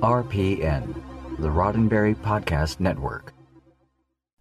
[0.00, 0.94] RPN,
[1.38, 3.32] the Roddenberry Podcast Network.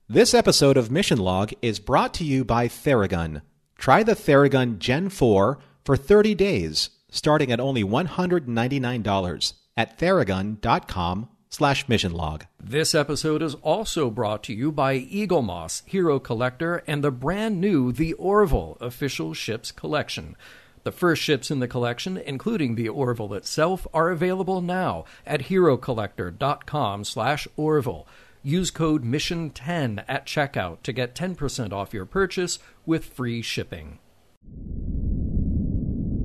[0.08, 3.42] This episode of Mission Log is brought to you by Theragun.
[3.78, 11.88] Try the Theragun Gen 4 for 30 days, starting at only $199 at theragun.com slash
[11.88, 12.46] mission log.
[12.62, 17.92] This episode is also brought to you by Eaglemoss, Hero Collector, and the brand new
[17.92, 20.36] The Orville official ships collection.
[20.86, 27.04] The first ships in the collection, including the Orville itself, are available now at herocollector.com
[27.04, 28.08] slash Orville.
[28.44, 33.98] Use code MISSION10 at checkout to get 10% off your purchase with free shipping.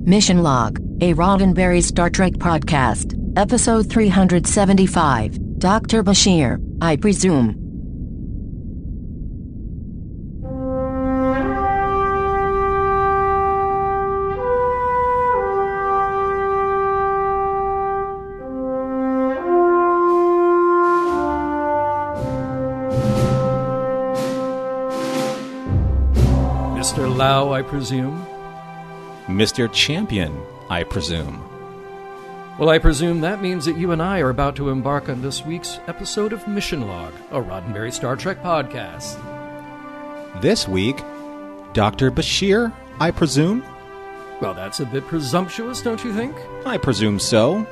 [0.05, 5.57] Mission Log, a Roddenberry Star Trek podcast, episode 375.
[5.57, 6.03] Dr.
[6.03, 7.60] Bashir, I presume.
[27.21, 28.25] Lau, I presume?
[29.27, 29.71] Mr.
[29.71, 30.35] Champion,
[30.71, 31.39] I presume.
[32.57, 35.45] Well, I presume that means that you and I are about to embark on this
[35.45, 39.21] week's episode of Mission Log, a Roddenberry Star Trek podcast.
[40.41, 40.97] This week,
[41.73, 42.09] Dr.
[42.09, 43.63] Bashir, I presume?
[44.41, 46.35] Well, that's a bit presumptuous, don't you think?
[46.65, 47.67] I presume so.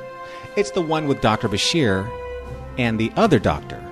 [0.54, 1.48] It's the one with Dr.
[1.48, 2.08] Bashir
[2.78, 3.82] and the other doctor.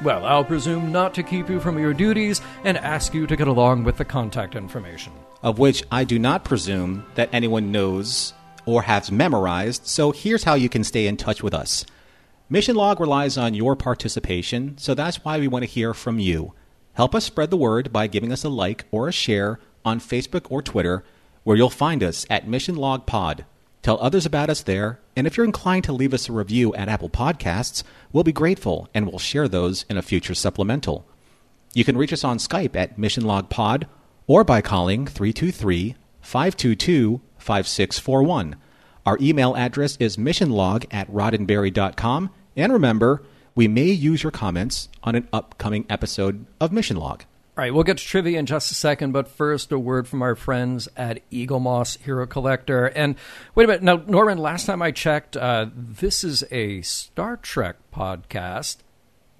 [0.00, 3.48] Well, I'll presume not to keep you from your duties and ask you to get
[3.48, 5.12] along with the contact information.
[5.42, 8.32] Of which I do not presume that anyone knows
[8.64, 11.84] or has memorized, so here's how you can stay in touch with us.
[12.48, 16.54] Mission Log relies on your participation, so that's why we want to hear from you.
[16.92, 20.46] Help us spread the word by giving us a like or a share on Facebook
[20.48, 21.04] or Twitter,
[21.42, 23.44] where you'll find us at Mission Log Pod.
[23.82, 26.88] Tell others about us there, and if you're inclined to leave us a review at
[26.88, 31.06] Apple Podcasts, we'll be grateful and we'll share those in a future supplemental.
[31.74, 33.86] You can reach us on Skype at Mission Log Pod
[34.26, 38.56] or by calling 323 522 5641.
[39.06, 42.30] Our email address is missionlog at roddenberry.com.
[42.56, 43.22] And remember,
[43.54, 47.24] we may use your comments on an upcoming episode of Mission Log.
[47.58, 50.22] All right, we'll get to trivia in just a second, but first, a word from
[50.22, 52.86] our friends at Eaglemoss Hero Collector.
[52.86, 53.16] And
[53.56, 57.74] wait a minute, now, Norman, last time I checked, uh, this is a Star Trek
[57.92, 58.76] podcast,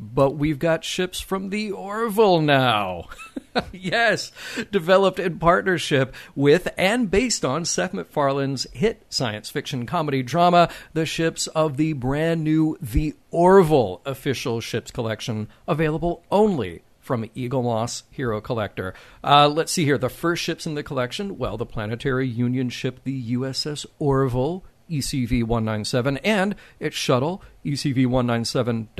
[0.01, 3.05] but we've got ships from the Orville now.
[3.73, 4.33] yes,
[4.73, 11.06] developed in partnership with and based on Seth MacFarlane's hit science fiction comedy drama, The
[11.06, 18.39] Ships of the brand new The Orville official ships collection, available only from Eaglemoss Hero
[18.39, 18.93] Collector.
[19.25, 19.97] Uh, let's see here.
[19.97, 25.43] The first ships in the collection, well, the Planetary Union ship, the USS Orville, ECV
[25.43, 28.91] 197, and its shuttle, ECV 197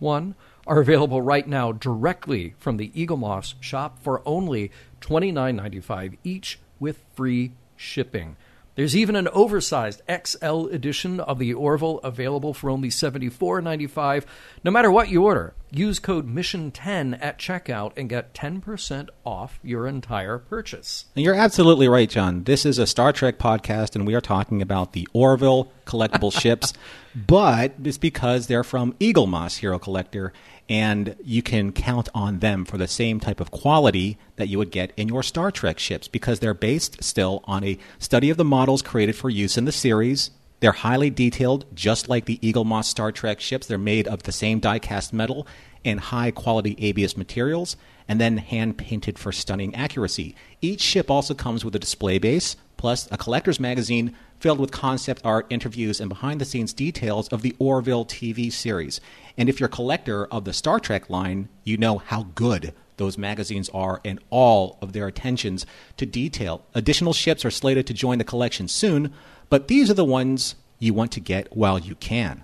[0.00, 0.34] 1,
[0.66, 7.52] are available right now directly from the Eaglemoss shop for only $29.95 each with free
[7.76, 8.36] shipping.
[8.74, 14.24] There's even an oversized XL edition of the Orville available for only $74.95.
[14.64, 19.86] No matter what you order, use code MISSION10 at checkout and get 10% off your
[19.86, 21.04] entire purchase.
[21.14, 22.44] And you're absolutely right, John.
[22.44, 26.72] This is a Star Trek podcast, and we are talking about the Orville collectible ships,
[27.14, 30.32] but it's because they're from Eaglemoss Hero Collector,
[30.72, 34.70] and you can count on them for the same type of quality that you would
[34.70, 38.44] get in your Star Trek ships because they're based still on a study of the
[38.44, 40.30] models created for use in the series.
[40.60, 43.66] They're highly detailed, just like the Eaglemoss Star Trek ships.
[43.66, 45.46] They're made of the same die cast metal
[45.84, 47.76] and high quality ABS materials,
[48.08, 50.34] and then hand painted for stunning accuracy.
[50.62, 55.22] Each ship also comes with a display base, plus a collector's magazine filled with concept
[55.24, 59.00] art, interviews, and behind the scenes details of the Orville TV series.
[59.38, 63.16] And if you're a collector of the Star Trek line, you know how good those
[63.16, 65.64] magazines are and all of their attentions
[65.96, 66.66] to detail.
[66.74, 69.14] Additional ships are slated to join the collection soon,
[69.48, 72.42] but these are the ones you want to get while you can.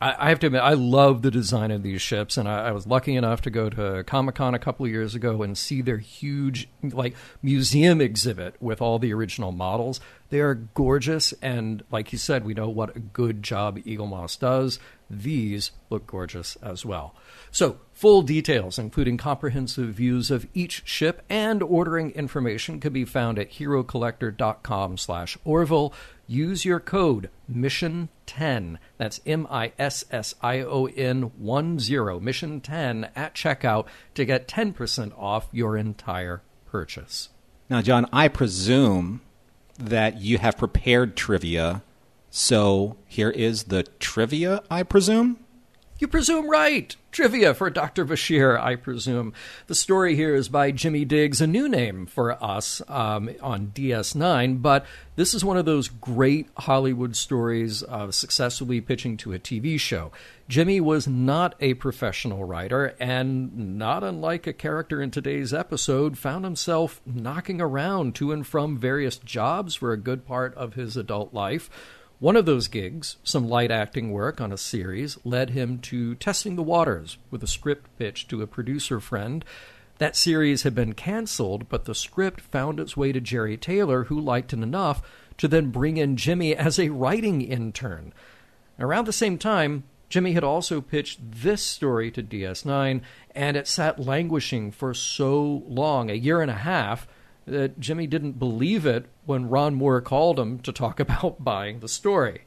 [0.00, 2.72] I, I have to admit, I love the design of these ships, and I, I
[2.72, 5.82] was lucky enough to go to Comic Con a couple of years ago and see
[5.82, 10.00] their huge, like, museum exhibit with all the original models.
[10.30, 14.78] They are gorgeous, and like you said, we know what a good job Eaglemoss does.
[15.10, 17.14] these look gorgeous as well.
[17.50, 23.40] So, full details, including comprehensive views of each ship and ordering information, can be found
[23.40, 25.92] at herocollector.com slash Orville.
[26.28, 28.78] Use your code Mission10.
[28.98, 34.24] That's M I S S I O N 1 0, Mission 10 at checkout to
[34.24, 37.30] get 10% off your entire purchase.
[37.68, 39.22] Now, John, I presume
[39.76, 41.82] that you have prepared trivia.
[42.30, 45.38] So here is the trivia, I presume?
[45.98, 46.94] You presume right.
[47.10, 48.04] Trivia for Dr.
[48.04, 49.32] Bashir, I presume.
[49.66, 54.62] The story here is by Jimmy Diggs, a new name for us um, on DS9,
[54.62, 54.86] but
[55.16, 60.12] this is one of those great Hollywood stories of successfully pitching to a TV show.
[60.48, 66.44] Jimmy was not a professional writer, and not unlike a character in today's episode, found
[66.44, 71.34] himself knocking around to and from various jobs for a good part of his adult
[71.34, 71.68] life
[72.20, 76.56] one of those gigs, some light acting work on a series, led him to testing
[76.56, 79.44] the waters with a script pitch to a producer friend.
[79.98, 84.20] That series had been canceled, but the script found its way to Jeri Taylor, who
[84.20, 85.02] liked it enough
[85.38, 88.12] to then bring in Jimmy as a writing intern.
[88.80, 93.00] Around the same time, Jimmy had also pitched this story to DS9,
[93.34, 97.06] and it sat languishing for so long, a year and a half,
[97.50, 101.88] that Jimmy didn't believe it when Ron Moore called him to talk about buying the
[101.88, 102.42] story.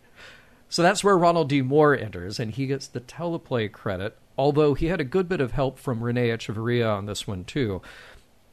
[0.70, 1.62] So that's where Ronald D.
[1.62, 5.52] Moore enters, and he gets the teleplay credit, although he had a good bit of
[5.52, 7.82] help from René Echevarria on this one, too.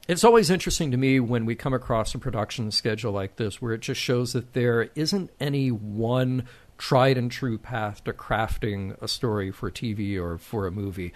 [0.08, 3.74] It's always interesting to me when we come across a production schedule like this where
[3.74, 6.48] it just shows that there isn't any one
[6.78, 11.12] tried and true path to crafting a story for TV or for a movie.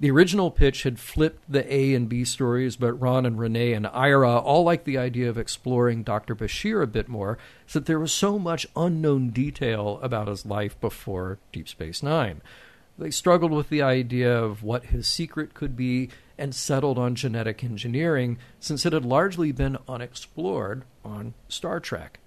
[0.00, 3.86] The original pitch had flipped the A and B stories, but Ron and René and
[3.88, 6.36] Ira all liked the idea of exploring Dr.
[6.36, 7.36] Bashir a bit more,
[7.66, 12.42] so that there was so much unknown detail about his life before Deep Space Nine.
[12.96, 17.64] They struggled with the idea of what his secret could be and settled on genetic
[17.64, 22.20] engineering, since it had largely been unexplored on Star Trek.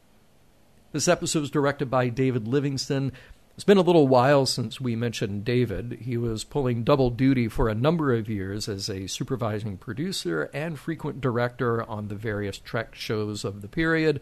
[0.91, 3.13] This episode was directed by David Livingston
[3.61, 5.99] it's been a little while since we mentioned David.
[6.01, 10.79] He was pulling double duty for a number of years as a supervising producer and
[10.79, 14.19] frequent director on the various Trek shows of the period.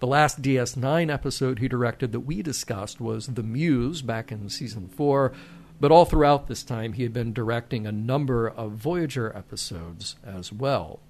[0.00, 4.90] The last DS9 episode he directed that we discussed was The Muse back in season
[4.90, 5.32] 4,
[5.80, 10.52] but all throughout this time he had been directing a number of Voyager episodes as
[10.52, 11.00] well.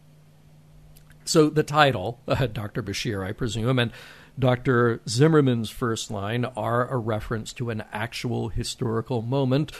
[1.24, 2.80] So the title, uh, Dr.
[2.80, 3.90] Bashir, I presume, and
[4.38, 5.00] Dr.
[5.08, 9.72] Zimmerman's first line are a reference to an actual historical moment.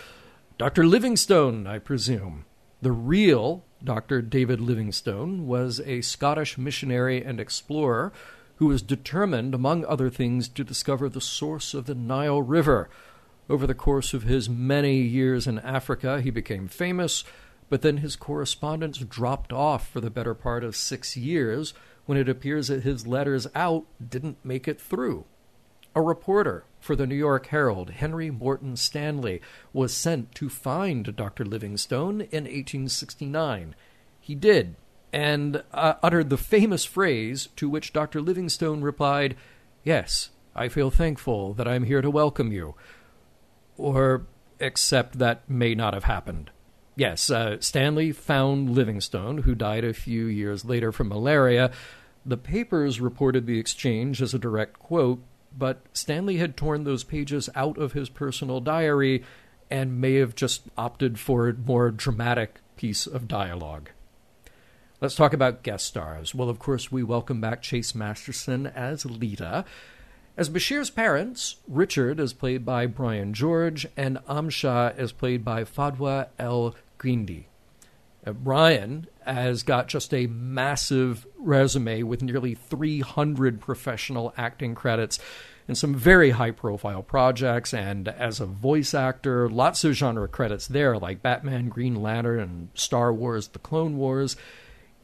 [0.59, 0.85] Dr.
[0.85, 2.45] Livingstone, I presume.
[2.83, 4.21] The real Dr.
[4.23, 8.13] David Livingstone was a Scottish missionary and explorer
[8.57, 12.89] who was determined, among other things, to discover the source of the Nile River.
[13.49, 17.25] Over the course of his many years in Africa, he became famous,
[17.69, 21.75] but then his correspondence dropped off for the better part of six years
[22.07, 25.25] when it appears that his letters out didn't make it through.
[25.95, 29.41] A reporter for the New York Herald, Henry Morton Stanley,
[29.73, 31.45] was sent to find Dr.
[31.45, 33.75] Livingstone in 1869.
[34.21, 34.77] He did,
[35.13, 38.21] and uh, uttered the famous phrase to which Dr.
[38.21, 39.37] Livingstone replied,
[39.85, 42.75] Yes, I feel thankful that I'm here to welcome you.
[43.77, 44.27] Or,
[44.59, 46.51] except that may not have happened.
[46.95, 51.71] Yes, uh, Stanley found Livingstone, who died a few years later from malaria.
[52.27, 55.23] The papers reported the exchange as a direct quote,
[55.57, 59.25] but Stanley had torn those pages out of his personal diary
[59.71, 63.91] and may have just opted for a more dramatic piece of dialogue.
[65.01, 66.35] Let's talk about guest stars.
[66.35, 69.65] Well, of course, we welcome back Chase Masterson as Leeta.
[70.37, 76.29] As Bashir's parents, Richard is played by Brian George, and Amsha is played by Fadwa
[76.39, 77.45] El Guindi.
[78.25, 85.19] Uh, Brian has got just a massive resume with nearly 300 professional acting credits
[85.69, 87.73] and some very high profile projects.
[87.75, 92.69] And as a voice actor, lots of genre credits there, like Batman, Green Lantern, and
[92.75, 94.37] Star Wars The Clone Wars.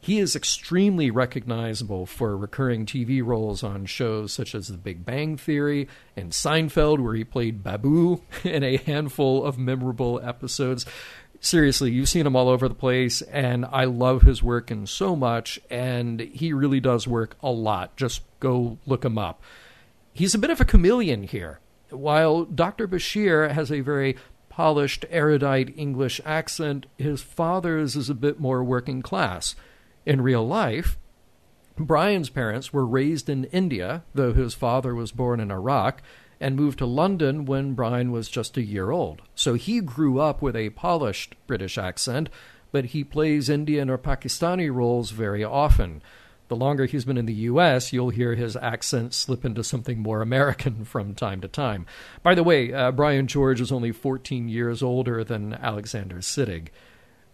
[0.01, 5.35] He is extremely recognizable for recurring TV roles on shows such as The Big Bang
[5.35, 10.85] Theory and Seinfeld, where he played Babu in a handful of memorable episodes.
[11.41, 15.15] Seriously, you've seen him all over the place, and I love his work and so
[15.15, 17.95] much, and he really does work a lot.
[17.95, 19.41] Just go look him up.
[20.11, 21.59] He's a bit of a chameleon here.
[21.91, 22.87] While Dr.
[22.87, 24.17] Bashir has a very
[24.49, 29.55] polished, erudite English accent, his father's is a bit more working class.
[30.05, 30.97] In real life,
[31.77, 36.01] Brian's parents were raised in India, though his father was born in Iraq,
[36.39, 39.21] and moved to London when Brian was just a year old.
[39.35, 42.29] So he grew up with a polished British accent,
[42.71, 46.01] but he plays Indian or Pakistani roles very often.
[46.49, 50.21] The longer he's been in the U.S., you'll hear his accent slip into something more
[50.21, 51.85] American from time to time.
[52.23, 56.69] By the way, uh, Brian George is only 14 years older than Alexander Siddig.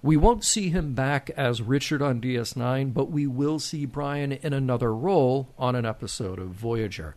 [0.02, 4.54] We won't see him back as Richard on DS9, but we will see Brian in
[4.54, 7.16] another role on an episode of Voyager.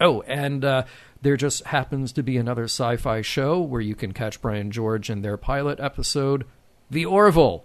[0.00, 0.84] Oh, and uh,
[1.20, 5.10] there just happens to be another sci fi show where you can catch Brian George
[5.10, 6.46] in their pilot episode,
[6.90, 7.64] The Orville.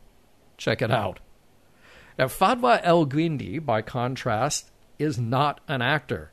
[0.57, 1.19] Check it out.
[2.17, 6.31] Now, Fadwa El Guindi, by contrast, is not an actor.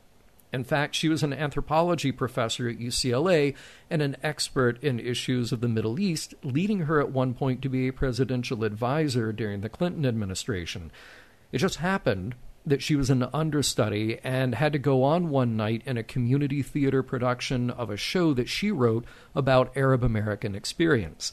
[0.53, 3.55] In fact, she was an anthropology professor at UCLA
[3.89, 7.69] and an expert in issues of the Middle East, leading her at one point to
[7.69, 10.91] be a presidential advisor during the Clinton administration.
[11.51, 15.81] It just happened that she was an understudy and had to go on one night
[15.85, 19.05] in a community theater production of a show that she wrote
[19.35, 21.31] about Arab American experience.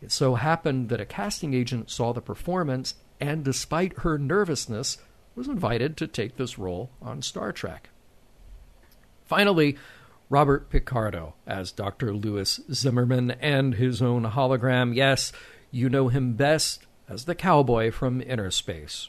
[0.00, 4.98] It so happened that a casting agent saw the performance and despite her nervousness,
[5.36, 7.90] was invited to take this role on Star Trek.
[9.24, 9.78] Finally,
[10.28, 12.12] Robert Picardo as Dr.
[12.12, 14.92] Lewis Zimmerman and his own hologram.
[14.92, 15.32] Yes,
[15.70, 19.08] you know him best as the cowboy from Inner Space.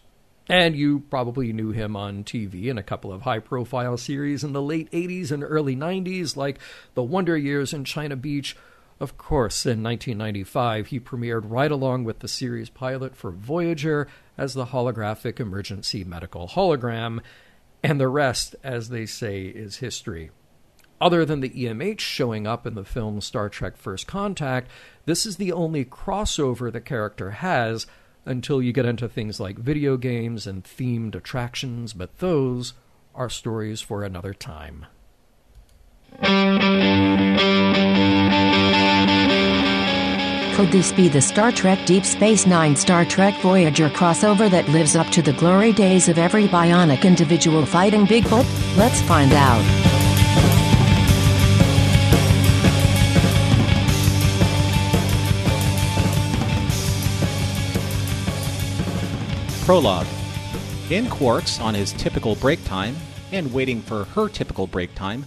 [0.50, 4.52] And you probably knew him on TV in a couple of high profile series in
[4.52, 6.60] the late 80s and early 90s, like
[6.96, 8.56] The Wonder Years and China Beach
[9.00, 14.08] of course, in 1995, he premiered right along with the series pilot for Voyager
[14.38, 17.20] as the holographic emergency medical hologram,
[17.84, 20.32] and the rest, as they say, is history.
[21.02, 24.70] Other than the EMH showing up in the film Star Trek First Contact,
[25.06, 27.86] this is the only crossover the character has
[28.26, 32.74] until you get into things like video games and themed attractions, but those
[33.16, 34.86] are stories for another time.
[40.56, 44.96] Could this be the Star Trek Deep Space Nine Star Trek Voyager crossover that lives
[44.96, 48.78] up to the glory days of every bionic individual fighting Bigfoot?
[48.78, 50.03] Let's find out.
[59.66, 60.08] Prologue.
[60.90, 62.98] In Quarks, on his typical break time,
[63.32, 65.26] and waiting for her typical break time,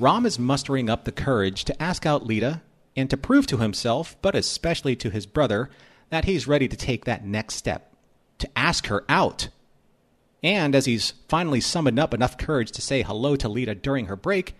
[0.00, 2.62] Rom is mustering up the courage to ask out Leeta
[2.96, 5.70] and to prove to himself, but especially to his brother,
[6.10, 7.94] that he's ready to take that next step,
[8.38, 9.50] to ask her out.
[10.42, 14.16] And as he's finally summoned up enough courage to say hello to Leeta during her
[14.16, 14.56] break,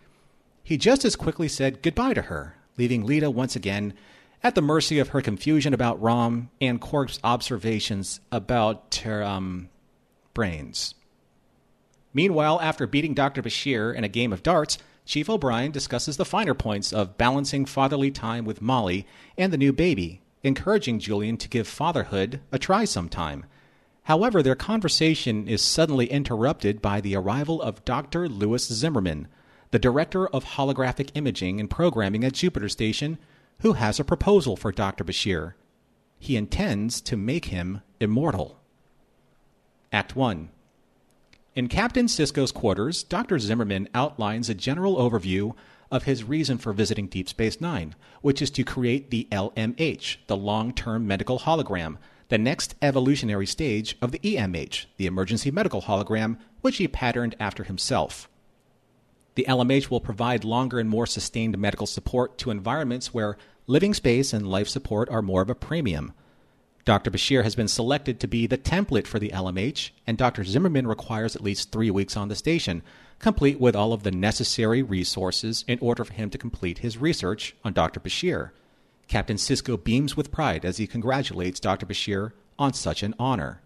[0.62, 3.92] he just as quickly said goodbye to her, leaving Leeta once again
[4.46, 9.68] at the mercy of her confusion about Rom and Quark's observations about her um,
[10.34, 10.94] brains.
[12.14, 13.42] Meanwhile, after beating Dr.
[13.42, 18.12] Bashir in a game of darts, Chief O'Brien discusses the finer points of balancing fatherly
[18.12, 19.04] time with Molly
[19.36, 23.46] and the new baby, encouraging Julian to give fatherhood a try sometime.
[24.04, 28.28] However, their conversation is suddenly interrupted by the arrival of Dr.
[28.28, 29.26] Lewis Zimmerman,
[29.72, 33.18] the director of holographic imaging and programming at Jupiter Station,
[33.60, 35.04] who has a proposal for Dr.
[35.04, 35.54] Bashir.
[36.18, 38.60] He intends to make him immortal.
[39.92, 40.50] Act 1
[41.56, 43.38] in Captain Sisko's quarters, Dr.
[43.38, 45.54] Zimmerman outlines a general overview
[45.90, 50.36] of his reason for visiting Deep Space Nine, which is to create the LMH, the
[50.36, 51.96] long term medical hologram,
[52.28, 57.64] the next evolutionary stage of the EMH, the emergency medical hologram, which he patterned after
[57.64, 58.28] himself.
[59.36, 64.32] The LMH will provide longer and more sustained medical support to environments where living space
[64.32, 66.14] and life support are more of a premium.
[66.86, 67.10] Dr.
[67.10, 70.42] Bashir has been selected to be the template for the LMH, and Dr.
[70.42, 72.82] Zimmerman requires at least three weeks on the station,
[73.18, 77.54] complete with all of the necessary resources in order for him to complete his research
[77.64, 78.00] on Dr.
[78.00, 78.52] Bashir.
[79.06, 81.84] Captain Sisko beams with pride as he congratulates Dr.
[81.84, 83.60] Bashir on such an honor.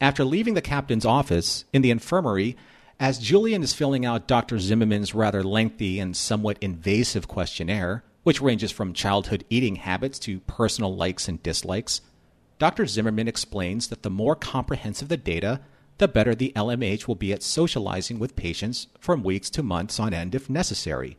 [0.00, 2.56] After leaving the captain's office in the infirmary,
[3.00, 4.58] as Julian is filling out Dr.
[4.58, 10.94] Zimmerman's rather lengthy and somewhat invasive questionnaire, which ranges from childhood eating habits to personal
[10.94, 12.00] likes and dislikes,
[12.58, 12.86] Dr.
[12.86, 15.60] Zimmerman explains that the more comprehensive the data,
[15.98, 20.12] the better the LMH will be at socializing with patients from weeks to months on
[20.12, 21.16] end if necessary.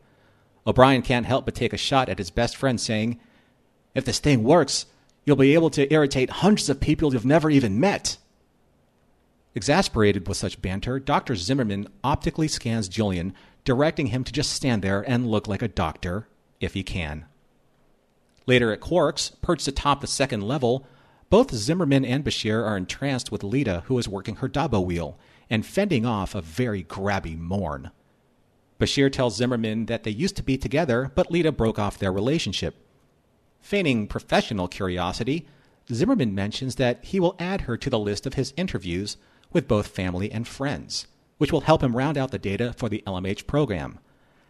[0.66, 3.18] O'Brien can't help but take a shot at his best friend, saying,
[3.94, 4.84] If this thing works,
[5.24, 8.18] you'll be able to irritate hundreds of people you've never even met.
[9.54, 11.34] Exasperated with such banter, Dr.
[11.34, 16.28] Zimmerman optically scans Julian, directing him to just stand there and look like a doctor,
[16.60, 17.24] if he can.
[18.46, 20.86] Later at Quarks, perched atop the second level,
[21.30, 25.66] both Zimmerman and Bashir are entranced with Leeta, who is working her Dabo wheel and
[25.66, 27.90] fending off a very grabby Morn.
[28.78, 32.76] Bashir tells Zimmerman that they used to be together, but Leeta broke off their relationship.
[33.60, 35.46] Feigning professional curiosity,
[35.92, 39.16] Zimmerman mentions that he will add her to the list of his interviews
[39.52, 41.06] with both family and friends,
[41.38, 43.98] which will help him round out the data for the LMH program.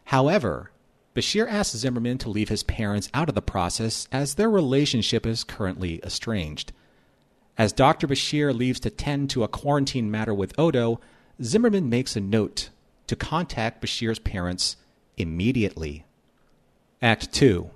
[0.04, 0.70] However,
[1.14, 5.44] Bashir asks Zimmerman to leave his parents out of the process as their relationship is
[5.44, 6.72] currently estranged.
[7.58, 8.06] As Dr.
[8.06, 11.00] Bashir leaves to tend to a quarantine matter with Odo,
[11.42, 12.70] Zimmerman makes a note
[13.06, 14.76] to contact Bashir's parents
[15.16, 16.04] immediately.
[17.02, 17.70] Act 2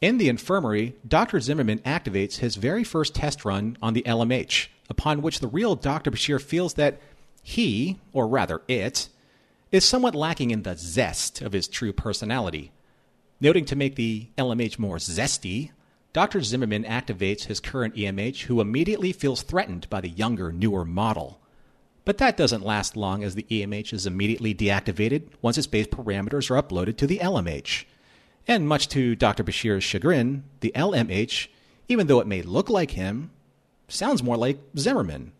[0.00, 1.40] In the infirmary, Dr.
[1.40, 6.10] Zimmerman activates his very first test run on the LMH, upon which the real Dr.
[6.10, 7.00] Bashir feels that
[7.42, 9.08] he, or rather it,
[9.70, 12.72] is somewhat lacking in the zest of his true personality.
[13.40, 15.70] Noting to make the LMH more zesty,
[16.12, 16.42] Dr.
[16.42, 21.38] Zimmerman activates his current EMH, who immediately feels threatened by the younger, newer model.
[22.04, 26.50] But that doesn't last long as the EMH is immediately deactivated once its base parameters
[26.50, 27.84] are uploaded to the LMH.
[28.46, 29.44] And much to Dr.
[29.44, 31.48] Bashir's chagrin, the LMH,
[31.86, 33.30] even though it may look like him,
[33.88, 35.32] sounds more like Zimmerman.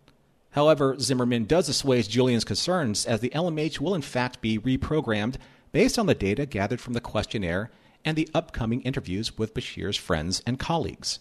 [0.50, 5.36] However, Zimmerman does assuage Julian's concerns as the LMH will in fact be reprogrammed
[5.72, 7.70] based on the data gathered from the questionnaire
[8.04, 11.20] and the upcoming interviews with Bashir's friends and colleagues.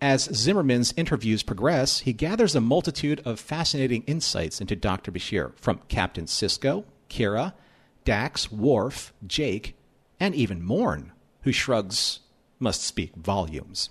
[0.00, 5.10] As Zimmerman's interviews progress, he gathers a multitude of fascinating insights into Dr.
[5.10, 7.54] Bashir from Captain Sisko, Kira,
[8.04, 9.76] Dax, Worf, Jake,
[10.20, 12.20] and even Morn, who shrugs
[12.60, 13.90] must speak volumes.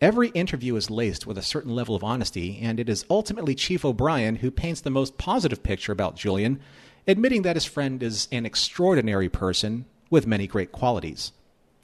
[0.00, 3.84] Every interview is laced with a certain level of honesty, and it is ultimately Chief
[3.84, 6.60] O'Brien who paints the most positive picture about Julian,
[7.08, 11.32] admitting that his friend is an extraordinary person with many great qualities.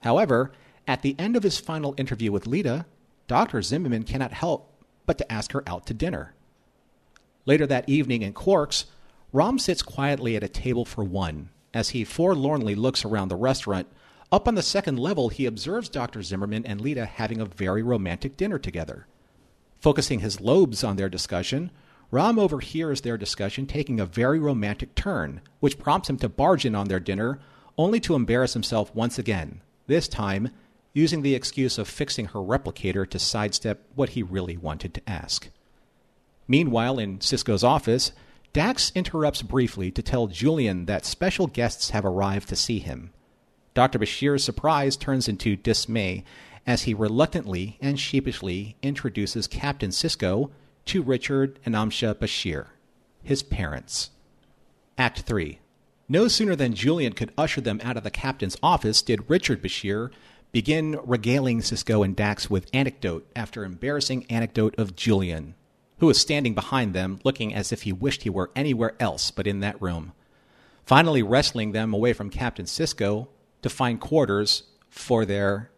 [0.03, 0.53] However,
[0.87, 2.87] at the end of his final interview with Leeta,
[3.27, 3.63] Dr.
[3.63, 4.71] Zimmerman cannot help
[5.07, 6.35] but to ask her out to dinner.
[7.47, 8.85] Later that evening in Quarks,
[9.33, 13.89] Rom sits quietly at a table for one as he forlornly looks around the restaurant
[14.35, 16.21] up on the second level, he observes Dr.
[16.21, 19.07] Zimmerman and Leeta having a very romantic dinner together.
[19.81, 21.71] Focusing his lobes on their discussion,
[22.11, 26.75] Rom overhears their discussion taking a very romantic turn, which prompts him to barge in
[26.75, 27.39] on their dinner,
[27.79, 30.51] only to embarrass himself once again, this time
[30.93, 35.49] using the excuse of fixing her replicator to sidestep what he really wanted to ask.
[36.49, 38.11] Meanwhile, in Sisko's office,
[38.53, 43.13] Dax interrupts briefly to tell Julian that special guests have arrived to see him.
[43.75, 43.99] Dr.
[43.99, 46.25] Bashir's surprise turns into dismay
[46.65, 50.51] as he reluctantly and sheepishly introduces Captain Sisko
[50.87, 52.67] to Richard and Amsha Bashir,
[53.23, 54.11] his parents.
[54.97, 55.59] Act 3.
[56.09, 60.11] No sooner than Julian could usher them out of the captain's office did Richard Bashir
[60.53, 65.55] begin regaling Sisko and Dax with anecdote after embarrassing anecdote of Julian,
[65.99, 69.49] who was standing behind them looking as if he wished he were anywhere else but
[69.49, 70.13] in that room.
[70.85, 73.27] Finally, wrestling them away from Captain Sisko,
[73.65, 75.71] to find quarters for their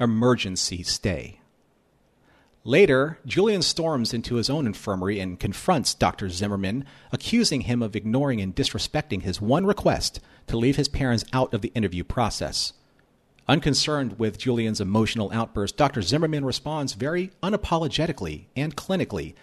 [0.00, 1.38] emergency stay.
[2.64, 6.28] Later, Julian storms into his own infirmary and confronts Dr.
[6.28, 11.54] Zimmerman, accusing him of ignoring and disrespecting his one request to leave his parents out
[11.54, 12.72] of the interview process.
[13.46, 16.02] Unconcerned with Julian's emotional outburst, Dr.
[16.02, 19.34] Zimmerman responds very unapologetically and clinically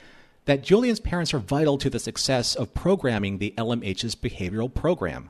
[0.43, 5.29] that Julian's parents are vital to the success of programming the LMH's behavioral program.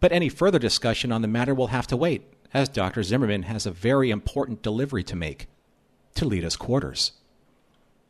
[0.00, 3.02] But any further discussion on the matter will have to wait, as Dr.
[3.02, 5.48] Zimmerman has a very important delivery to make
[6.14, 7.12] to Leeta's quarters.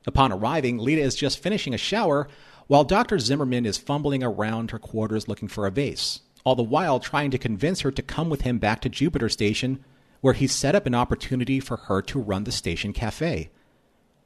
[0.06, 2.28] Upon arriving, Leeta is just finishing a shower
[2.66, 3.18] while Dr.
[3.18, 7.38] Zimmerman is fumbling around her quarters looking for a vase, all the while trying to
[7.38, 9.84] convince her to come with him back to Jupiter Station,
[10.20, 13.50] where he's set up an opportunity for her to run the station cafe.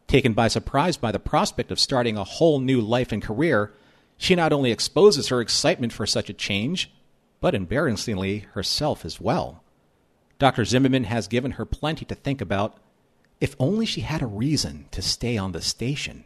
[0.06, 3.72] Taken by surprise by the prospect of starting a whole new life and career,
[4.16, 6.92] she not only exposes her excitement for such a change,
[7.42, 9.64] but embarrassingly herself as well.
[10.38, 10.64] Dr.
[10.64, 12.78] Zimmerman has given her plenty to think about,
[13.40, 16.24] if only she had a reason to stay on the station.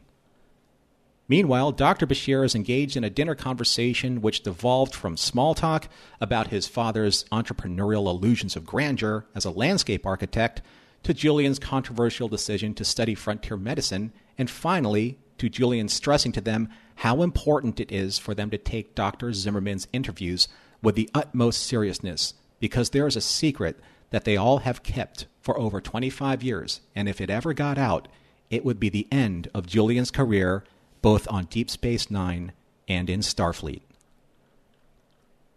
[1.27, 2.07] Meanwhile, Dr.
[2.07, 5.89] Bashir is engaged in a dinner conversation which devolved from small talk
[6.21, 10.61] about his father's entrepreneurial illusions of grandeur as a landscape architect
[11.03, 16.69] to Julian's controversial decision to study frontier medicine, and finally to Julian stressing to them
[16.97, 19.33] how important it is for them to take Dr.
[19.33, 20.47] Zimmerman's interviews
[20.87, 25.59] with the utmost seriousness because there is a secret that they all have kept for
[25.59, 28.07] over 25 years, and if it ever got out,
[28.51, 30.63] it would be the end of Julian's career
[31.03, 32.53] both on Deep Space Nine
[32.87, 33.81] and in Starfleet.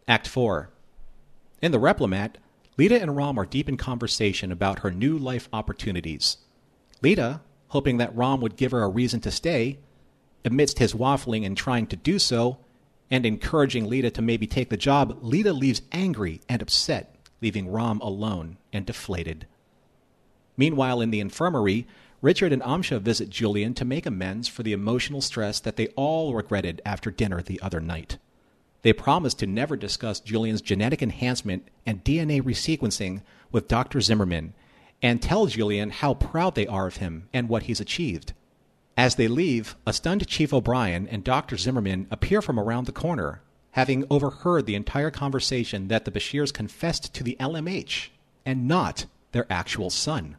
[0.07, 0.71] Act 4
[1.61, 2.37] In the Replimat,
[2.75, 6.37] Leeta and Rom are deep in conversation about her new life opportunities.
[7.03, 9.77] Leeta, hoping that Rom would give her a reason to stay,
[10.43, 12.57] amidst his waffling and trying to do so,
[13.11, 17.99] and encouraging Leeta to maybe take the job, Leeta leaves angry and upset, leaving Rom
[18.01, 19.47] alone and deflated.
[20.57, 21.87] Meanwhile, in the infirmary,
[22.21, 26.33] Richard and Amsha visit Julian to make amends for the emotional stress that they all
[26.33, 28.17] regretted after dinner the other night.
[28.81, 34.01] They promise to never discuss Julian's genetic enhancement and DNA resequencing with Dr.
[34.01, 34.53] Zimmerman
[35.01, 38.33] and tell Julian how proud they are of him and what he's achieved.
[38.99, 41.55] As they leave, a stunned Chief O'Brien and Dr.
[41.55, 47.13] Zimmerman appear from around the corner, having overheard the entire conversation that the Bashirs confessed
[47.13, 48.09] to the LMH
[48.45, 50.35] and not their actual son.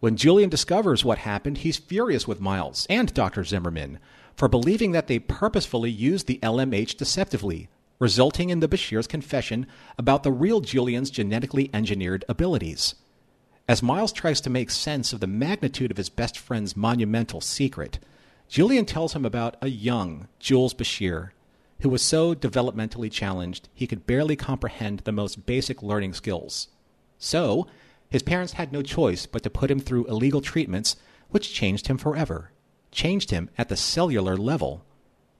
[0.00, 3.44] When Julian discovers what happened, he's furious with Miles and Dr.
[3.44, 4.00] Zimmerman
[4.34, 7.68] for believing that they purposefully used the LMH deceptively,
[8.00, 12.96] resulting in the Bashir's confession about the real Julian's genetically engineered abilities.
[13.70, 18.00] As Miles tries to make sense of the magnitude of his best friend's monumental secret,
[18.48, 21.30] Julian tells him about a young Jules Bashir
[21.82, 26.66] who was so developmentally challenged he could barely comprehend the most basic learning skills.
[27.16, 27.68] So,
[28.08, 30.96] his parents had no choice but to put him through illegal treatments,
[31.28, 32.50] which changed him forever,
[32.90, 34.84] changed him at the cellular level.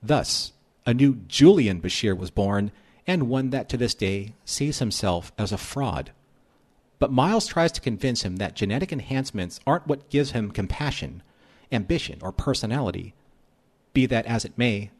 [0.00, 0.52] Thus,
[0.86, 2.70] a new Julian Bashir was born,
[3.08, 6.12] and one that to this day sees himself as a fraud.
[7.00, 11.22] But Miles tries to convince him that genetic enhancements aren't what gives him compassion,
[11.72, 13.14] ambition, or personality.
[13.94, 14.90] Be that as it may,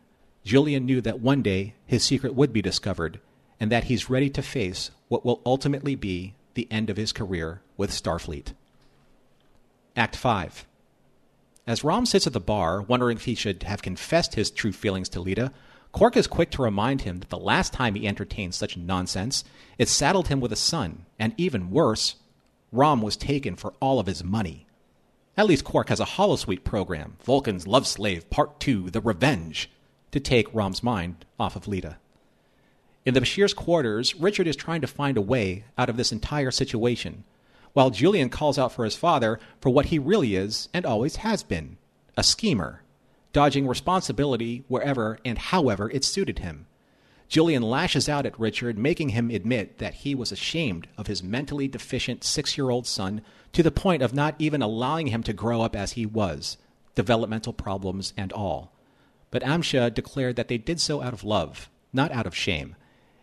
[0.43, 3.21] Julian knew that one day his secret would be discovered,
[3.61, 7.61] and that he's ready to face what will ultimately be the end of his career
[7.77, 8.55] with Starfleet.
[9.95, 10.67] Act 5.
[11.67, 15.11] As Rom sits at the bar, wondering if he should have confessed his true feelings
[15.11, 15.53] to Leeta,
[15.93, 19.45] Quark is quick to remind him that the last time he entertained such nonsense,
[19.77, 22.17] it saddled him with a son, and even worse,
[22.73, 24.67] Rom was taken for all of his money.
[25.37, 29.71] At least Quark has a holosuite program, Vulcan's Love Slave Part 2 The Revenge,
[30.13, 31.97] to take Rom's mind off of Leeta.
[33.05, 36.51] In the Bashir's quarters, Richard is trying to find a way out of this entire
[36.51, 37.25] situation,
[37.73, 41.43] while Julian calls out for his father for what he really is and always has
[41.43, 41.79] been
[42.17, 42.83] a schemer,
[43.33, 46.67] dodging responsibility wherever and however it suited him.
[47.29, 51.69] Julian lashes out at Richard, making him admit that he was ashamed of his mentally
[51.69, 55.63] deficient six year old son to the point of not even allowing him to grow
[55.63, 56.57] up as he was,
[56.95, 58.73] developmental problems and all.
[59.31, 62.75] But Amsha declared that they did so out of love, not out of shame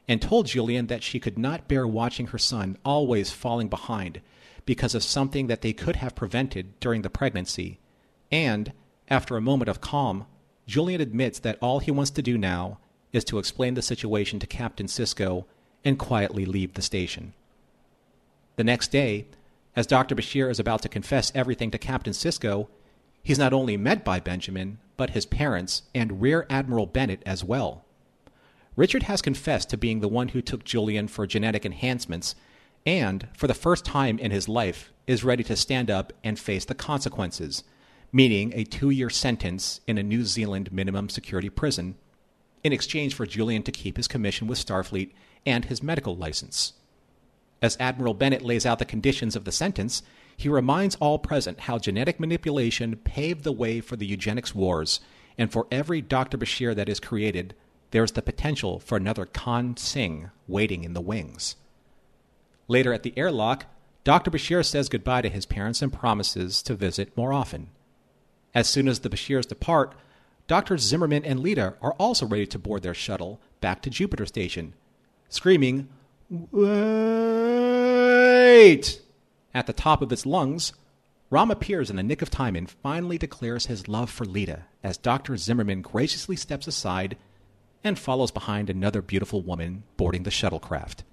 [0.08, 4.22] and told Julian that she could not bear watching her son always falling behind
[4.65, 7.80] because of something that they could have prevented during the pregnancy.
[8.32, 8.72] And,
[9.10, 10.26] after a moment of calm,
[10.65, 12.80] Julian admits that all he wants to do now
[13.13, 15.46] is to explain the situation to Captain Sisko
[15.86, 17.34] and quietly leave the station.
[18.58, 19.28] The next day,
[19.76, 20.15] as Dr.
[20.15, 22.67] Bashir is about to confess everything to Captain Sisko,
[23.24, 27.86] he's not only met by Benjamin, but his parents and Rear Admiral Bennett as well.
[28.76, 32.36] Richard has confessed to being the one who took Julian for genetic enhancements
[32.86, 36.65] and, for the first time in his life, is ready to stand up and face
[36.65, 37.63] the consequences,
[38.12, 41.96] meaning a two year sentence in a New Zealand minimum security prison,
[42.63, 45.12] in exchange for Julian to keep his commission with Starfleet
[45.46, 46.74] and his medical license.
[47.62, 50.04] As Admiral Bennett lays out the conditions of the sentence,
[50.36, 55.00] he reminds all present how genetic manipulation paved the way for the eugenics wars,
[55.38, 56.38] and for every Dr.
[56.38, 57.56] Bashir that is created,
[57.91, 61.56] there's the potential for another Khan Singh waiting in the wings.
[62.67, 63.65] Later at the airlock,
[64.04, 64.30] Dr.
[64.30, 67.70] Bashir says goodbye to his parents and promises to visit more often.
[68.58, 69.93] As soon as the Bashirs depart,
[70.48, 70.80] Dr.
[70.80, 74.74] Zimmerman and Leeta are also ready to board their shuttle back to Jupiter Station,
[75.30, 75.89] screaming,
[76.28, 76.58] Wait!
[79.54, 80.74] At the top of his lungs,
[81.30, 84.98] Rom appears in the nick of time and finally declares his love for Leeta as
[84.98, 85.38] Dr.
[85.38, 87.15] Zimmerman graciously steps aside
[87.84, 91.04] and follows behind another beautiful woman boarding the shuttlecraft.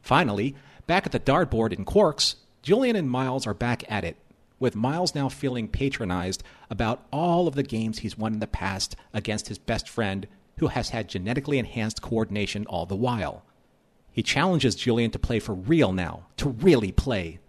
[0.00, 0.54] Finally,
[0.86, 4.16] back at the dartboard in Quarks, Julian and Miles are back at it,
[4.60, 8.94] with Miles now feeling patronized about all of the games he's won in the past
[9.12, 13.42] against his best friend, who has had genetically enhanced coordination all the while.
[14.12, 17.40] He challenges Julian to play for real now, to really play.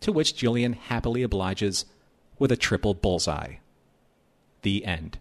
[0.00, 1.84] To which Julian happily obliges
[2.38, 3.56] with a triple bullseye.
[4.62, 5.18] The end.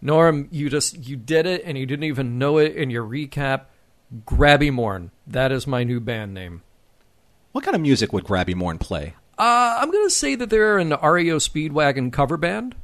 [0.00, 3.66] Norm, you just you did it and you didn't even know it in your recap.
[4.24, 5.10] Grabby Morn.
[5.26, 6.62] That is my new band name.
[7.52, 9.14] What kind of music would Grabby Morn play?
[9.38, 12.74] Uh, I'm going to say that they're an REO Speedwagon cover band.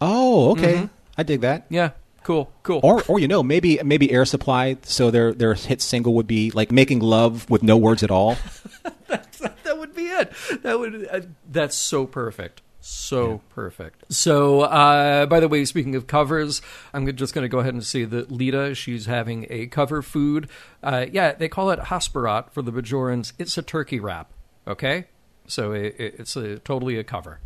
[0.00, 0.88] Oh, okay.
[1.18, 1.66] I dig that.
[1.68, 1.90] Yeah,
[2.22, 2.80] cool, cool.
[2.82, 4.76] Or, or you know, maybe maybe Air Supply.
[4.82, 8.36] So their their hit single would be like "Making Love" with no words at all.
[9.08, 9.32] that
[9.64, 10.32] that, would be it.
[10.62, 11.08] That would.
[11.10, 12.60] Uh, that's so perfect.
[12.80, 14.12] So perfect.
[14.12, 16.62] So, uh, by the way, speaking of covers,
[16.94, 20.48] I'm just going to go ahead and say that Leeta, she's having a cover food.
[20.84, 23.32] Uh, yeah, they call it Hasperat for the Bajorans.
[23.40, 24.30] It's a turkey wrap,
[24.68, 25.06] okay?
[25.48, 27.40] So it, it- it's a, totally a cover.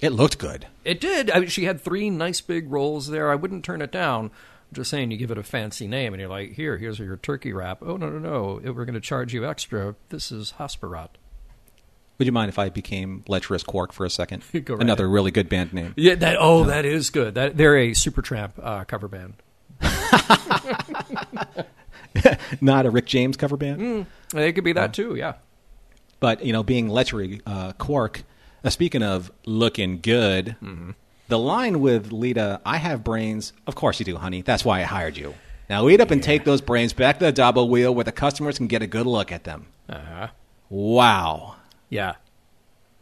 [0.00, 0.66] It looked good.
[0.84, 1.30] It did.
[1.30, 3.30] I mean, she had three nice big rolls there.
[3.30, 4.26] I wouldn't turn it down.
[4.26, 7.16] I'm just saying, you give it a fancy name, and you're like, "Here, here's your
[7.16, 8.60] turkey wrap." Oh no, no, no!
[8.74, 9.94] We're going to charge you extra.
[10.10, 11.10] This is Hasperat.
[12.18, 14.42] Would you mind if I became Lecherous Quark for a second?
[14.52, 15.14] Right Another ahead.
[15.14, 15.94] really good band name.
[15.96, 16.36] Yeah, that.
[16.38, 17.34] Oh, that is good.
[17.34, 19.34] That they're a Supertramp uh, cover band.
[22.60, 23.80] Not a Rick James cover band.
[23.80, 24.06] Mm.
[24.34, 25.14] It could be that too.
[25.14, 25.34] Yeah.
[26.20, 28.24] But you know, being Lechery uh, Quark.
[28.64, 30.56] Uh, speaking of looking good,
[31.28, 34.42] the line with Leeta, "I have brains." Of course you do, honey.
[34.42, 35.34] That's why I hired you.
[35.68, 38.56] Now eat up and take those brains back to the dabo wheel where the customers
[38.58, 39.66] can get a good look at them.
[39.88, 40.28] Uh-huh.
[40.68, 41.56] Wow,
[41.90, 42.14] Yeah.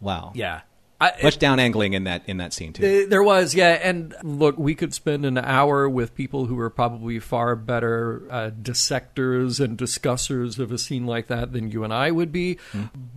[0.01, 0.61] wow, Yeah.
[1.01, 3.07] I, Much down angling in that in that scene too.
[3.07, 3.81] There was, yeah.
[3.83, 8.51] And look, we could spend an hour with people who are probably far better uh,
[8.51, 12.59] dissectors and discussers of a scene like that than you and I would be.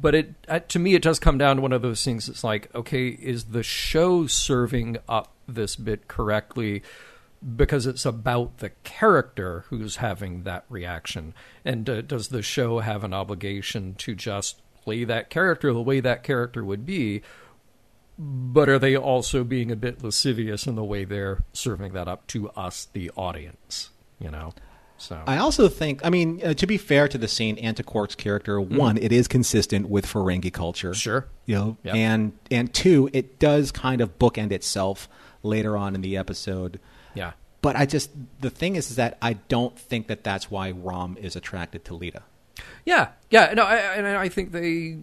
[0.02, 2.28] But it, uh, to me, it does come down to one of those things.
[2.28, 6.82] It's like, okay, is the show serving up this bit correctly?
[7.56, 13.04] Because it's about the character who's having that reaction, and uh, does the show have
[13.04, 17.22] an obligation to just play that character the way that character would be?
[18.20, 22.26] But are they also being a bit lascivious in the way they're serving that up
[22.28, 23.92] to us, the audience?
[24.20, 24.54] You know,
[24.98, 27.84] so I also think, I mean, uh, to be fair to the scene and to
[27.84, 30.96] Quark's character, one, it is consistent with Ferengi culture.
[30.96, 31.28] Sure.
[31.46, 31.96] You know, Yep.
[31.96, 35.08] and and two, it does kind of bookend itself
[35.44, 36.80] later on in the episode.
[37.14, 38.10] yeah, But I just
[38.42, 41.94] the thing is, is that I don't think that that's why Rom is attracted to
[41.94, 42.24] Leeta.
[42.84, 43.54] yeah, yeah.
[43.54, 44.98] No, I, and I think they,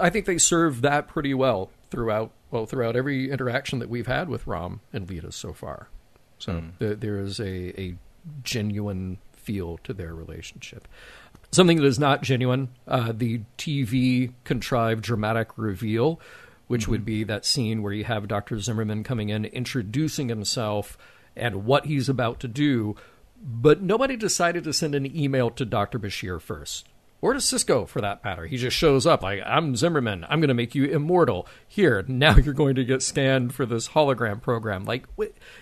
[0.00, 2.32] I think they serve that pretty well throughout.
[2.50, 5.88] Well, throughout every interaction that we've had with Rom and Leeta so far.
[6.38, 7.94] So there, there is a, a
[8.42, 10.86] genuine feel to their relationship.
[11.52, 16.20] Something that is not genuine, uh, the TV contrived dramatic reveal,
[16.66, 18.58] which would be that scene where you have Dr.
[18.58, 20.98] Zimmerman coming in, introducing himself
[21.36, 22.96] and what he's about to do,
[23.40, 25.98] but nobody decided to send an email to Dr.
[25.98, 26.88] Bashir first.
[27.24, 28.44] Or to Sisko, for that matter.
[28.44, 30.26] He just shows up like, I'm Zimmerman.
[30.28, 31.46] I'm going to make you immortal.
[31.66, 34.84] Here, now you're going to get scanned for this hologram program.
[34.84, 35.06] Like,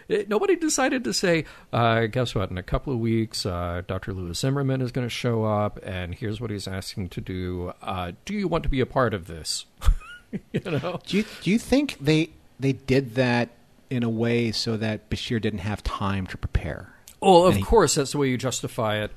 [0.09, 2.51] it, nobody decided to say, uh, guess what?
[2.51, 4.13] In a couple of weeks, uh, Dr.
[4.13, 7.73] Lewis Zimmerman is going to show up, and here's what he's asking to do.
[7.81, 9.65] Uh, do you want to be a part of this?
[10.53, 10.99] you know?
[11.07, 13.51] Do you do you think they they did that
[13.89, 16.93] in a way so that Bashir didn't have time to prepare?
[17.21, 19.13] Well, of he- course, that's the way you justify it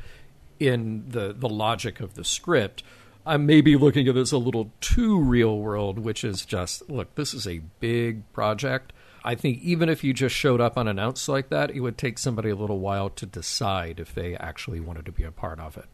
[0.59, 2.83] in the, the logic of the script.
[3.25, 7.15] I may be looking at this a little too real world, which is just look,
[7.15, 8.93] this is a big project.
[9.23, 12.51] I think even if you just showed up unannounced like that, it would take somebody
[12.51, 15.85] a little while to decide if they actually wanted to be a part of it.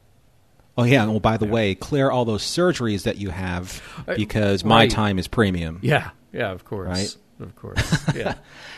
[0.77, 3.81] Oh yeah, and well by the way, clear all those surgeries that you have
[4.15, 4.91] because my Uh, right.
[4.91, 5.79] time is premium.
[5.81, 7.15] Yeah, yeah, of course, Right?
[7.39, 8.35] of course, yeah.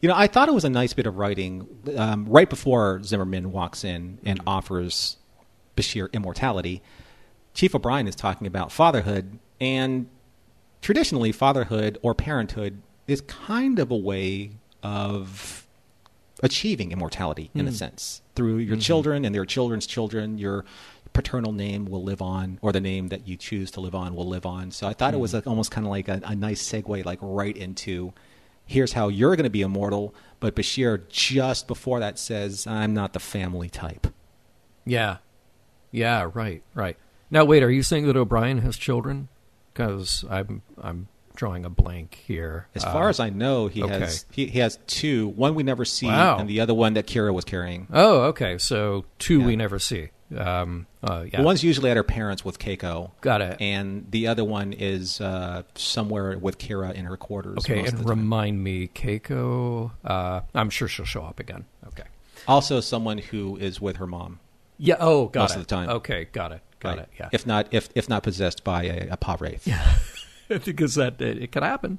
[0.00, 3.50] You know, I thought it was a nice bit of writing um, right before Zimmerman
[3.52, 4.48] walks in and Mm-hmm.
[4.48, 5.16] offers
[5.76, 6.82] Bashir immortality.
[7.54, 10.08] Chief O'Brien is talking about fatherhood, and
[10.82, 15.66] traditionally, fatherhood or parenthood is kind of a way of
[16.42, 20.38] achieving immortality in a sense through your children and their children's children.
[20.38, 20.64] Your
[21.12, 24.28] paternal name will live on, or the name that you choose to live on will
[24.28, 24.70] live on.
[24.70, 27.18] So I thought it was like, almost kind of like a, a nice segue, like
[27.20, 28.12] right into
[28.68, 30.14] here's how you're going to be immortal.
[30.38, 34.06] But Bashir just before that says, "I'm not the family type."
[34.86, 35.16] Yeah.
[35.90, 36.96] Yeah, right, right.
[37.30, 39.28] Now wait, are you saying that O'Brien has children?
[39.74, 42.66] Cuz I'm I'm drawing a blank here.
[42.74, 43.98] As Uh, far as I know, he okay.
[44.00, 45.28] has he, he has two.
[45.28, 46.38] One we never see, Wow.
[46.38, 47.86] and the other one that Kira was carrying.
[47.92, 48.58] Oh, okay.
[48.58, 49.46] So two Yeah.
[49.46, 50.08] we never see.
[50.36, 51.40] Um uh yeah.
[51.42, 53.12] One's usually at her parents with Keiko.
[53.20, 53.56] Got it.
[53.60, 57.58] And the other one is uh, somewhere with Kira in her quarters.
[57.58, 58.04] okay, and the time.
[58.06, 61.64] remind me Keiko uh I'm sure she'll show up again.
[61.88, 62.04] Okay.
[62.46, 64.40] also someone who is with her mom.
[64.76, 65.56] Yeah, oh, got Most it.
[65.60, 65.88] of the time.
[65.88, 66.60] Okay, got it.
[66.78, 66.98] Got right?
[67.00, 67.08] it.
[67.18, 67.28] Yeah.
[67.32, 69.66] If not, if if not possessed by a, a Pah-wraith.
[70.64, 71.98] because that it, it could happen.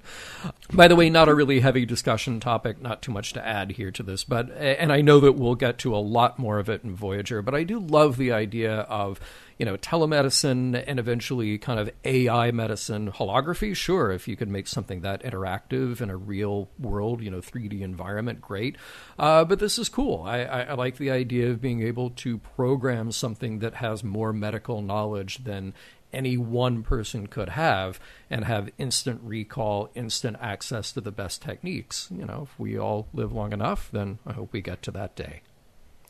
[0.73, 3.91] By the way, not a really heavy discussion topic, not too much to add here
[3.91, 6.83] to this, but and I know that we'll get to a lot more of it
[6.83, 9.19] in Voyager, but I do love the idea of
[9.57, 13.75] you know telemedicine and eventually kind of AI medicine holography.
[13.75, 17.81] Sure, if you could make something that interactive in a real world, you know, 3D
[17.81, 18.77] environment, great.
[19.19, 20.23] Uh, but this is cool.
[20.23, 24.31] I, I, I like the idea of being able to program something that has more
[24.31, 25.73] medical knowledge than
[26.12, 32.08] any one person could have and have instant recall, instant access to the best techniques.
[32.12, 35.15] You know, if we all live long enough, then I hope we get to that
[35.15, 35.41] day.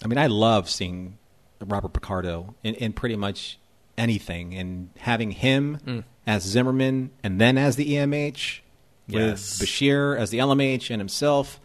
[0.04, 1.18] I mean, I love seeing
[1.62, 3.60] Robert Picardo in, in pretty much
[3.98, 6.04] anything, and having him Mm.
[6.26, 8.62] as Zimmerman and then as the EMH
[9.08, 9.60] Yes.
[9.60, 11.60] with Bashir as the LMH and himself.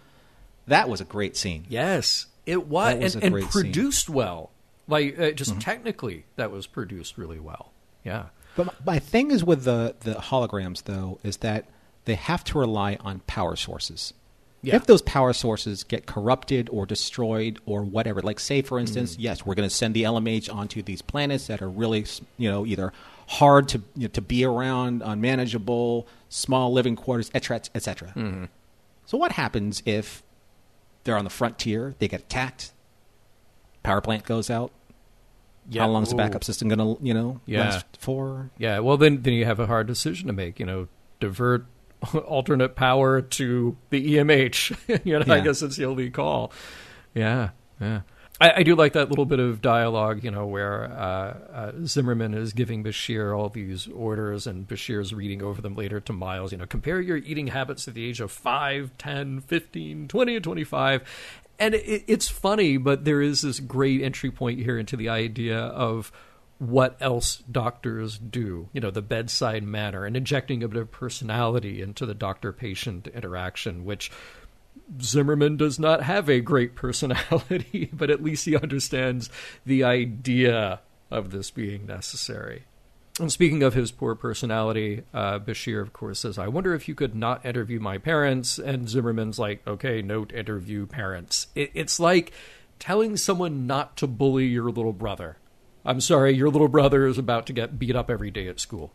[0.67, 1.67] That was a great scene.
[1.69, 3.63] Yes, it was, was and, and great scene.
[3.63, 4.51] produced well.
[4.89, 5.61] Like uh, just Mm-hmm.
[5.61, 7.71] technically, that was produced really well.
[8.05, 8.27] Yeah.
[8.57, 11.67] But my, thing is with the, the holograms, though, is that
[12.05, 14.15] they have to rely on power sources.
[14.63, 14.77] Yeah.
[14.77, 19.23] If those power sources get corrupted or destroyed or whatever, like say for instance, mm-hmm.
[19.23, 22.07] yes, we're going to send the LMH onto these planets that are really,
[22.39, 22.93] you know, either
[23.27, 28.09] hard to you know, to be around, unmanageable, small living quarters, etc., etc.
[28.17, 28.45] Mm-hmm.
[29.05, 30.23] So what happens if
[31.05, 32.73] they're on the frontier, they get attacked,
[33.83, 34.73] power plant goes out?
[35.77, 37.61] How long is the backup system going to, you know, Yeah.
[37.61, 38.51] last for?
[38.59, 40.61] Yeah, well, then then you have a hard decision to make.
[40.61, 40.89] You know,
[41.21, 41.67] divert
[42.27, 45.01] alternate power to the EMH.
[45.05, 46.53] you know, I guess it's the only call.
[47.15, 47.51] Yeah,
[47.81, 48.01] yeah.
[48.41, 52.35] I, I do like that little bit of dialogue, you know, where uh, uh, Zimmerman
[52.35, 56.51] is giving Bashir all these orders, and Bashir's reading over them later to Miles.
[56.51, 60.45] You know, compare your eating habits at the age of 5, 10, 15, 20, and
[60.45, 61.03] 25.
[61.59, 65.59] And it, it's funny, but there is this great entry point here into the idea
[65.59, 66.11] of
[66.59, 71.83] what else doctors do, you know, the bedside manner, and injecting a bit of personality
[71.83, 74.11] into the doctor patient interaction, which
[75.01, 79.31] Zimmerman does not have a great personality, but at least he understands
[79.65, 82.65] the idea of this being necessary.
[83.21, 86.97] And speaking of his poor personality, uh, Bashir, of course, says, I wonder if you
[86.97, 88.59] could not interview my parents.
[88.59, 91.47] And Zimmerman's like, okay, note interview parents.
[91.55, 92.33] It, it's like
[92.81, 95.37] telling someone not to bully your little brother.
[95.85, 98.93] I'm sorry, your little brother is about to get beat up every day at school.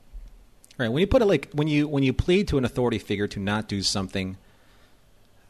[0.78, 0.90] Right.
[0.90, 3.40] When you put it like when you when you plead to an authority figure to
[3.40, 4.38] not do something,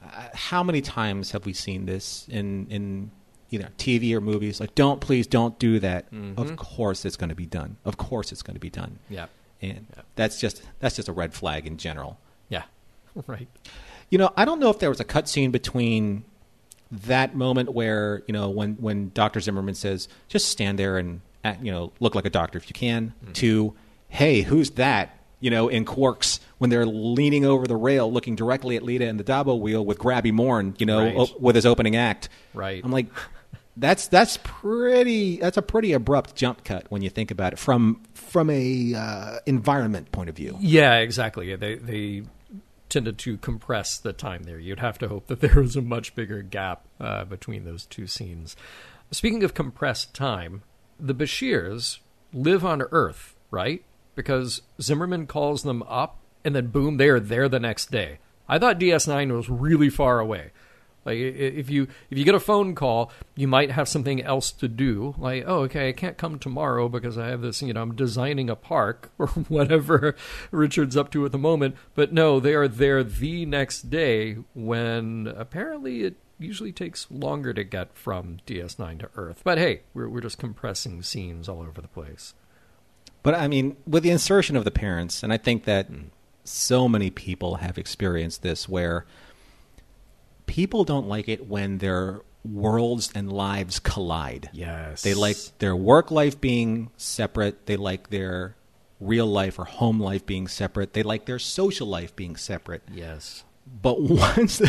[0.03, 3.12] uh, how many times have we seen this in in
[3.51, 4.59] either TV or movies?
[4.59, 6.05] Like, don't please don't do that.
[6.07, 6.55] Of mm-hmm.
[6.55, 7.77] course, it's going to be done.
[7.85, 8.99] Of course, it's going to be done.
[9.09, 9.27] Yeah.
[9.62, 12.19] And that's just that's just a red flag in general.
[12.49, 12.63] Yeah.
[13.27, 13.47] Right.
[14.12, 16.23] You know, I don't know if there was a cutscene between
[16.91, 21.21] that moment where you know when when Doctor Zimmerman says, "Just stand there and
[21.62, 23.33] you know look like a doctor if you can," mm.
[23.35, 23.73] to
[24.07, 28.75] "Hey, who's that?" You know, in Quark's when they're leaning over the rail, looking directly
[28.75, 31.15] at Leeta and the Dabo wheel with Grabby Morn, you know, Right.
[31.15, 32.27] o- with his opening act.
[32.53, 32.83] Right.
[32.83, 33.07] I'm like,
[33.79, 38.03] that's that's pretty that's a pretty abrupt jump cut when you think about it from
[38.13, 40.57] from a uh, environment point of view.
[40.59, 41.55] Yeah, exactly.
[41.55, 42.23] They they
[42.89, 44.59] tended to compress the time there.
[44.59, 48.07] You'd have to hope that there was a much bigger gap uh, between those two
[48.07, 48.55] scenes.
[49.11, 50.63] Speaking of compressed time,
[50.99, 51.99] the Bashirs
[52.33, 53.83] live on Earth, right?
[54.15, 58.19] Because Zimmerman calls them up, and then boom, they are there the next day.
[58.47, 60.51] I thought DS9 was really far away.
[61.05, 64.67] Like if you if you get a phone call, you might have something else to
[64.67, 65.15] do.
[65.17, 67.62] Like, oh, okay, I can't come tomorrow because I have this.
[67.62, 70.15] You know, I'm designing a park or whatever
[70.51, 71.75] Richard's up to at the moment.
[71.95, 77.63] But no, they are there the next day when apparently it usually takes longer to
[77.63, 79.41] get from DS9 to Earth.
[79.43, 82.33] But hey, we're we're just compressing scenes all over the place.
[83.23, 86.07] But I mean, with the insertion of the parents, and I think that hmm.
[86.43, 89.05] so many people have experienced this where
[90.49, 94.49] people don't like it when their worlds and lives collide.
[94.51, 95.03] Yes.
[95.03, 98.55] They like their work life being separate, they like their
[98.99, 102.81] real life or home life being separate, they like their social life being separate.
[102.91, 103.43] Yes.
[103.81, 104.59] But once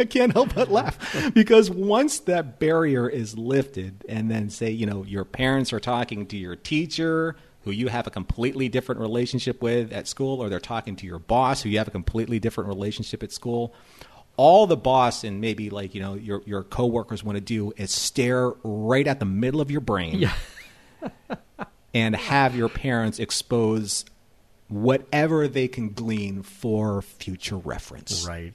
[0.00, 0.98] I can't help but laugh
[1.32, 6.26] because once that barrier is lifted, and then say, you know, your parents are talking
[6.26, 10.60] to your teacher who you have a completely different relationship with at school, or they're
[10.60, 13.74] talking to your boss who you have a completely different relationship at school.
[14.36, 17.90] All the boss and maybe like you know your your coworkers want to do is
[17.90, 20.32] stare right at the middle of your brain Yeah.
[21.94, 24.04] and have your parents expose
[24.68, 28.52] whatever they can glean for future reference Right.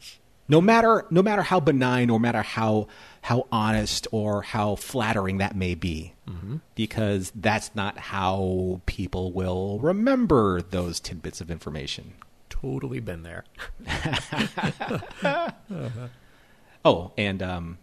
[0.50, 2.88] no matter no matter how benign no matter how
[3.22, 6.58] how honest or how flattering that may be mm-hmm.
[6.76, 12.14] because that's not how people will remember those tidbits of information
[12.62, 13.44] Totally been there.
[16.86, 17.78] oh and um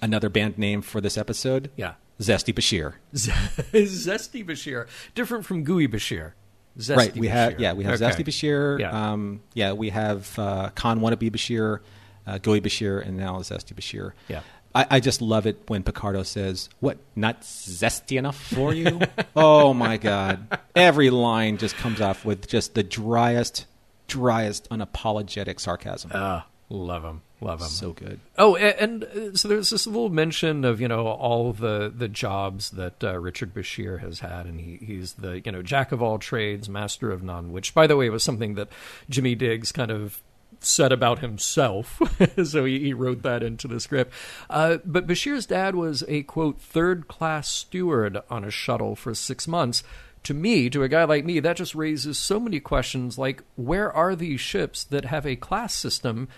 [0.00, 1.94] another band name for this episode Yeah.
[2.20, 6.32] zesty bashir Zesty Bashir, different from Gooey Bashir.
[6.78, 7.58] Zesty right we have Bashir.
[7.60, 8.10] yeah we have Okay.
[8.22, 9.12] zesty bashir Yeah.
[9.12, 11.80] um yeah we have uh khan wannabe bashir
[12.26, 14.40] uh goey bashir and now zesty bashir Yeah.
[14.74, 16.96] I, I just love it when Picardo says, "What?
[17.14, 19.00] Not zesty enough for you?"
[19.36, 20.58] oh my god!
[20.74, 23.66] Every line just comes off with just the driest,
[24.08, 26.10] driest, unapologetic sarcasm.
[26.14, 27.68] Ah, love him, love him.
[27.68, 28.20] so good.
[28.38, 32.08] Oh, a- and, uh, so there's this little mention of you know all the the
[32.08, 36.02] jobs that uh, Richard Bashir has had, and he, he's the you know jack of
[36.02, 37.52] all trades, master of none.
[37.52, 38.68] Which, by the way, was something that
[39.08, 40.22] Jimmy Diggs kind of
[40.60, 42.00] said about himself.
[42.44, 44.12] so he, he wrote that into the script.
[44.48, 49.48] Uh, but Bashir's dad was a quote third class steward on a shuttle for six
[49.48, 49.82] months.
[50.24, 53.92] To me, to a guy like me, that just raises so many questions like where
[53.92, 56.28] are these ships that have a class system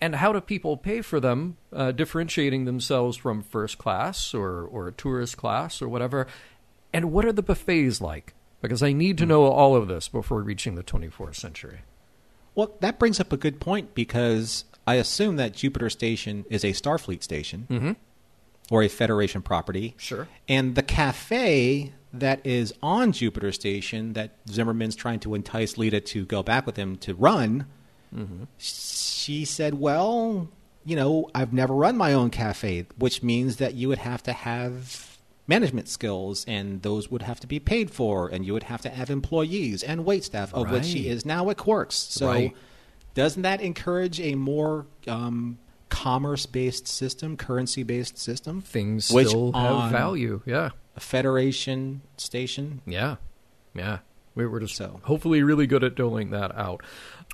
[0.00, 4.90] and how do people pay for them, uh, differentiating themselves from first class or, or
[4.90, 6.26] tourist class or whatever?
[6.92, 8.34] And what are the buffets like?
[8.60, 11.80] Because I need to know all of this before reaching the 24th century.
[12.54, 16.72] Well, that brings up a good point because I assume that Jupiter Station is a
[16.72, 17.96] Starfleet station
[18.70, 19.94] or a Federation property.
[19.96, 20.26] Sure.
[20.48, 26.24] And the cafe that is on Jupiter Station that Zimmerman's trying to entice Leeta to
[26.24, 27.66] go back with him to run,
[28.56, 30.48] she said, Well,
[30.84, 34.32] you know, I've never run my own cafe, which means that you would have to
[34.32, 38.82] have management skills and those would have to be paid for and you would have
[38.82, 41.94] to have employees and wait staff of which she is now at Quark's.
[41.94, 42.54] So Right.
[43.14, 48.60] doesn't that encourage a more um, commerce-based system, currency-based system?
[48.60, 50.42] Things Which still have value.
[50.44, 50.70] Yeah.
[50.98, 52.82] A Federation station.
[52.84, 53.16] Yeah.
[53.72, 53.98] Yeah.
[54.34, 56.82] We were just So- hopefully really good at doling that out.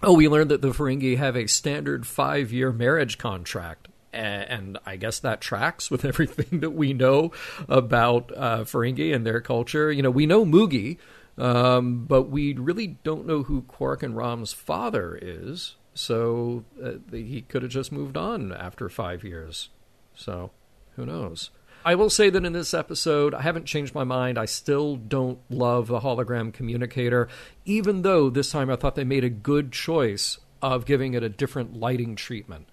[0.02, 3.88] Oh, we learned that the Ferengi have a standard five year marriage contract.
[4.12, 7.32] And I guess that tracks with everything that we know
[7.70, 9.90] about uh, Ferengi and their culture.
[9.90, 10.98] You know, we know Moogie,
[11.38, 15.76] um, but we really don't know who Quark and Rom's father is.
[15.94, 19.70] So uh, he could have just moved on after five years.
[20.14, 20.50] So
[20.96, 21.50] who knows?
[21.84, 24.38] I will say that in this episode, I haven't changed my mind.
[24.38, 27.28] I still don't love the hologram communicator,
[27.66, 31.28] even though this time I thought they made a good choice of giving it a
[31.28, 32.68] different lighting treatment.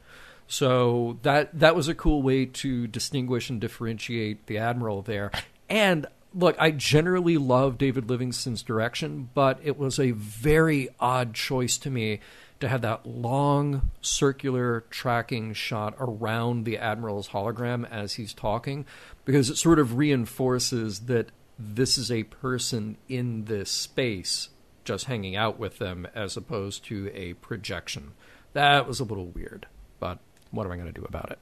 [0.47, 5.32] So that that was a cool way to distinguish and differentiate the admiral there.
[5.70, 11.78] And look, I generally love David Livingston's direction, but it was a very odd choice
[11.80, 12.22] to me
[12.62, 18.86] to have that long circular tracking shot around the admiral's hologram as he's talking
[19.26, 24.49] because it sort of reinforces that this is a person in this space
[24.84, 28.14] just hanging out with them as opposed to a projection.
[28.53, 29.68] That was a little weird,
[29.99, 31.39] but what am I going to do about it?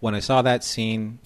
[0.00, 1.20] When I saw that scene,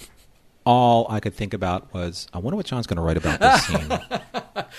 [0.67, 3.67] all I could think about was, I wonder what John's going to write about this
[3.67, 3.99] scene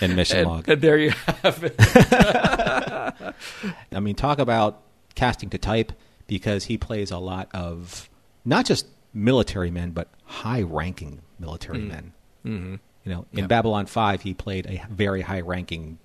[0.10, 0.68] in Mission And, Log.
[0.68, 1.10] and there you
[1.42, 1.74] have it.
[3.92, 4.82] I mean, talk about
[5.14, 5.92] casting to type
[6.26, 8.08] because he plays a lot of
[8.44, 12.12] not just military men, but high-ranking military men.
[12.44, 12.74] Mm-hmm.
[13.04, 15.98] You know, in Babylon Five, he played a very high-ranking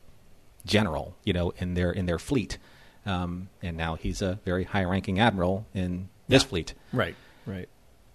[0.66, 1.16] general.
[1.26, 2.58] You know, in their in their fleet,
[3.06, 6.74] um, and now he's a very high-ranking admiral in this fleet.
[6.94, 7.16] right,
[7.46, 7.68] right.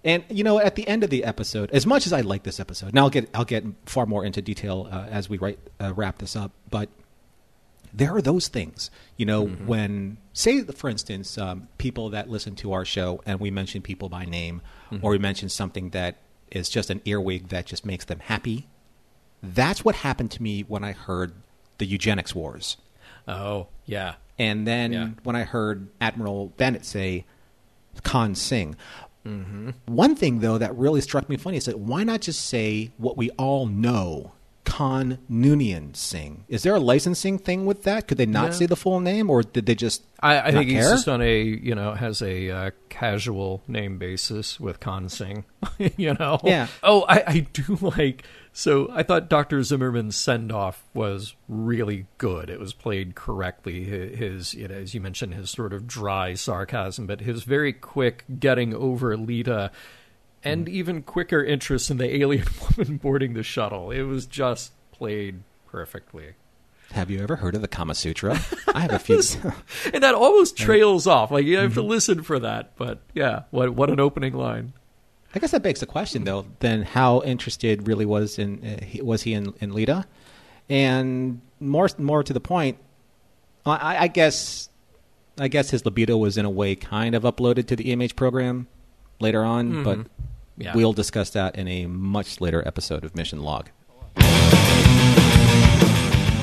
[0.04, 2.60] And you know, at the end of the episode, as much as I like this
[2.60, 5.92] episode, now I'll get I'll get far more into detail uh, as we write, uh,
[5.94, 6.52] wrap this up.
[6.70, 6.88] But
[7.92, 12.72] there are those things, you know, when say, for instance, um, people that listen to
[12.72, 14.60] our show and we mention people by name,
[15.02, 16.16] or we mention something that
[16.50, 18.68] is just an earwig that just makes them happy.
[19.42, 21.32] That's what happened to me when I heard
[21.78, 22.76] the eugenics wars.
[23.26, 24.14] Oh, yeah.
[24.38, 25.08] And then Yeah.
[25.24, 27.24] when I heard Admiral Bennett say
[28.02, 28.76] Khan Singh,
[29.28, 29.70] Mm-hmm.
[29.86, 33.16] one thing though that really struck me funny is that why not just say what
[33.16, 34.32] we all know,
[34.64, 36.44] Khan Noonien Singh?
[36.48, 38.06] Is there a licensing thing with that?
[38.06, 40.02] Could they not say the full name, or did they just?
[40.20, 44.60] I, I think he's just on a you know has a uh, casual name basis
[44.60, 45.44] with Khan Singh.
[45.96, 46.38] you know.
[46.44, 46.66] Yeah.
[46.82, 48.24] Oh, I, I do like.
[48.52, 52.50] So I thought Doctor Zimmerman's send off was really good.
[52.50, 53.84] It was played correctly.
[53.84, 58.24] His, you know, as you mentioned, his sort of dry sarcasm, but his very quick
[58.40, 59.70] getting over Leeta,
[60.42, 60.70] and Mm.
[60.70, 62.46] even quicker interest in the alien
[62.78, 63.90] woman boarding the shuttle.
[63.90, 66.34] It was just played perfectly.
[66.92, 68.40] Have you ever heard of the Kama Sutra?
[68.74, 69.20] I have a few.
[69.92, 71.30] and that almost trails off.
[71.30, 71.80] Like you have Mm-hmm.
[71.80, 72.76] to listen for that.
[72.76, 74.72] But yeah, what what an opening line.
[75.34, 76.46] I guess that begs the question, though.
[76.60, 80.04] Then, how interested really was in uh, he, was he in, in Leeta?
[80.70, 82.78] And more more to the point,
[83.66, 84.68] I, I guess
[85.38, 88.66] I guess his libido was in a way kind of uploaded to the EMH program
[89.20, 89.98] later on, but
[90.56, 90.74] Yeah.
[90.74, 93.68] we'll discuss that in a much later episode of Mission Log.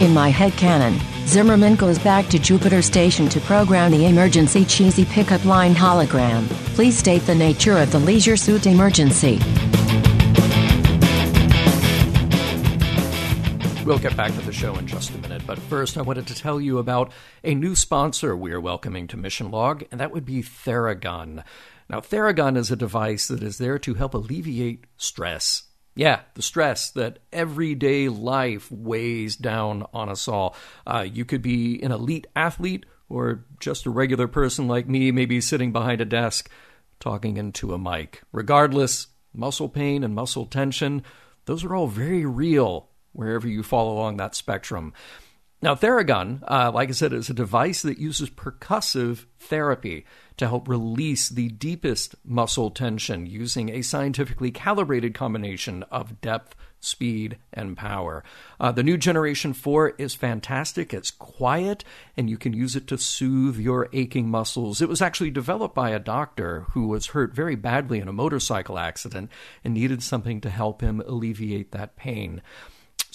[0.05, 5.03] In my head canon, Zimmerman goes back to Jupiter Station to program the emergency cheesy
[5.03, 6.47] pickup line hologram.
[6.75, 9.39] Please state the nature of the leisure suit emergency.
[13.83, 16.35] We'll get back to the show in just a minute, but first I wanted to
[16.35, 17.11] tell you about
[17.43, 21.43] a new sponsor we are welcoming to Mission Log, and that would be Theragun.
[21.89, 25.63] Now, Theragun is a device that is there to help alleviate stress.
[25.95, 30.55] Yeah, the stress that everyday life weighs down on us all.
[30.85, 35.39] Uh, you could be an elite athlete or just a regular person like me, maybe
[35.39, 36.49] sitting behind a desk
[36.99, 38.23] talking into a mic.
[38.33, 41.03] Regardless, muscle pain and muscle tension,
[41.45, 44.93] those are all very real wherever you fall along that spectrum.
[45.61, 50.05] Now, Theragun, uh, like I said, is a device that uses percussive therapy
[50.37, 57.37] to help release the deepest muscle tension using a scientifically calibrated combination of depth, speed,
[57.53, 58.23] and power.
[58.59, 60.93] Uh, the new Generation 4 is fantastic.
[60.93, 61.83] It's quiet,
[62.15, 64.81] and you can use it to soothe your aching muscles.
[64.81, 68.77] It was actually developed by a doctor who was hurt very badly in a motorcycle
[68.77, 69.31] accident
[69.63, 72.41] and needed something to help him alleviate that pain.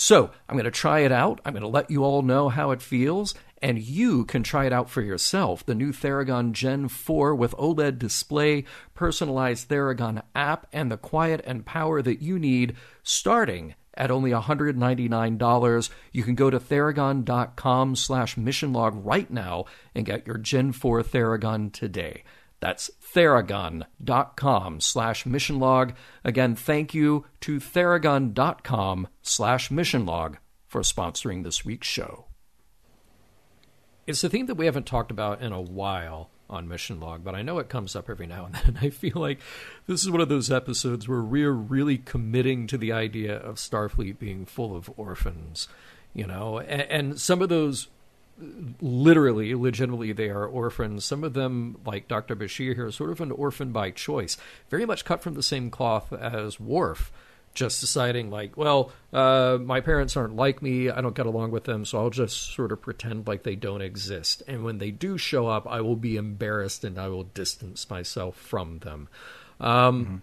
[0.01, 1.43] So I'm going to try it out.
[1.45, 4.73] I'm going to let you all know how it feels, and you can try it
[4.73, 5.65] out for yourself.
[5.65, 11.67] The new Theragun Gen 4 with OLED display, personalized Theragun app, and the quiet and
[11.67, 15.91] power that you need starting at only $199.
[16.13, 21.73] You can go to theragun.com slash missionlog right now and get your Gen 4 Theragun
[21.73, 22.25] today.
[22.61, 25.95] That's theragun.com slash missionlog.
[26.25, 30.37] Again, thank you to theragun.com slash missionlog
[30.67, 32.30] for sponsoring this week's show.
[34.11, 37.37] It's a theme that we haven't talked about in a while on Mission Log, but
[37.37, 38.79] I know it comes up every now and then.
[38.83, 39.39] I feel like
[39.87, 44.19] this is one of those episodes where we're really committing to the idea of Starfleet
[44.19, 45.69] being full of orphans,
[46.13, 47.87] you know, and, and some of those
[48.81, 51.05] literally, legitimately, they are orphans.
[51.05, 52.35] Some of them, like Dr.
[52.35, 54.37] Bashir here, are sort of an orphan by choice,
[54.71, 57.13] very much cut from the same cloth as Worf.
[57.53, 60.89] Just deciding, like, well, uh, my parents aren't like me.
[60.89, 63.83] I don't get along with them, so I'll just sort of pretend like they don't
[63.83, 64.43] exist.
[64.47, 68.37] And when they do show up, I will be embarrassed and I will distance myself
[68.37, 69.09] from them.
[69.59, 70.17] Um, mm-hmm.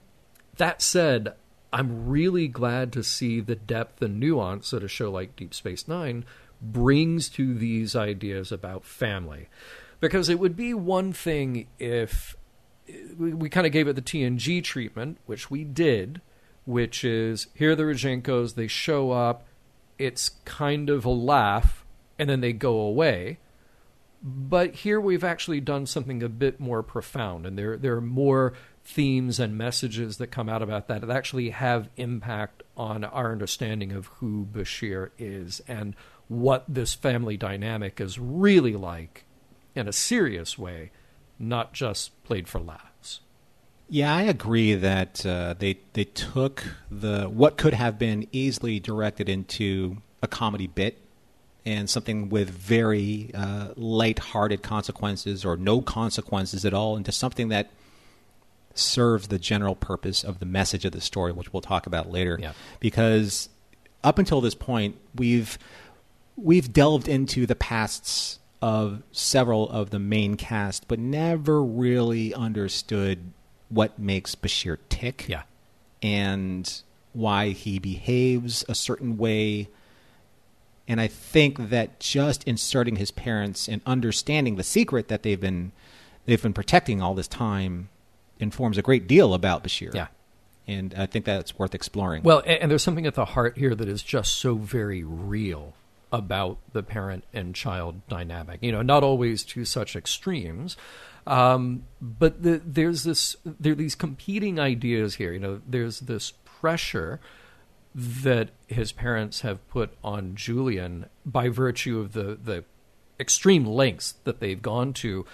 [0.55, 1.33] That said,
[1.71, 5.87] I'm really glad to see the depth and nuance that a show like Deep Space
[5.87, 6.25] Nine
[6.61, 9.49] brings to these ideas about family.
[9.99, 12.35] Because it would be one thing if
[13.17, 16.21] we, we kind of gave it the TNG treatment, which we did,
[16.67, 19.47] which is here are the Rozhenkos, they show up,
[19.97, 21.85] it's kind of a laugh,
[22.19, 23.39] and then they go away.
[24.21, 28.53] But here we've actually done something a bit more profound, and there there are more
[28.83, 33.91] themes and messages that come out about that that actually have impact on our understanding
[33.91, 35.95] of who Bashir is and
[36.27, 39.25] what this family dynamic is really like
[39.73, 40.91] in a serious way,
[41.39, 42.96] not just played for laughs.
[43.89, 49.29] Yeah, I agree that uh, they they took the what could have been easily directed
[49.29, 50.97] into a comedy bit
[51.65, 57.69] and something with very uh, light-hearted consequences or no consequences at all into something that
[58.73, 62.37] serves the general purpose of the message of the story, which we'll talk about later.
[62.41, 62.53] Yeah.
[62.79, 63.49] Because
[64.03, 65.57] up until this point, we've
[66.35, 73.31] we've delved into the pasts of several of the main cast, but never really understood
[73.69, 75.25] what makes Bashir tick.
[75.27, 75.43] Yeah.
[76.01, 76.81] And
[77.13, 79.69] why he behaves a certain way.
[80.87, 85.71] And I think that just inserting his parents and understanding the secret that they've been
[86.25, 87.89] they've been protecting all this time
[88.39, 89.93] informs a great deal about Bashir.
[89.93, 90.07] Yeah.
[90.67, 92.23] And I think that's worth exploring.
[92.23, 95.73] Well, and there's something at the heart here that is just so very real
[96.11, 98.59] about the parent and child dynamic.
[98.61, 100.75] You know, not always to such extremes,
[101.27, 105.33] um, but the, there's this there are these competing ideas here.
[105.33, 107.19] You know, there's this pressure
[107.93, 112.63] that his parents have put on Julian by virtue of the the
[113.19, 115.25] extreme lengths that they've gone to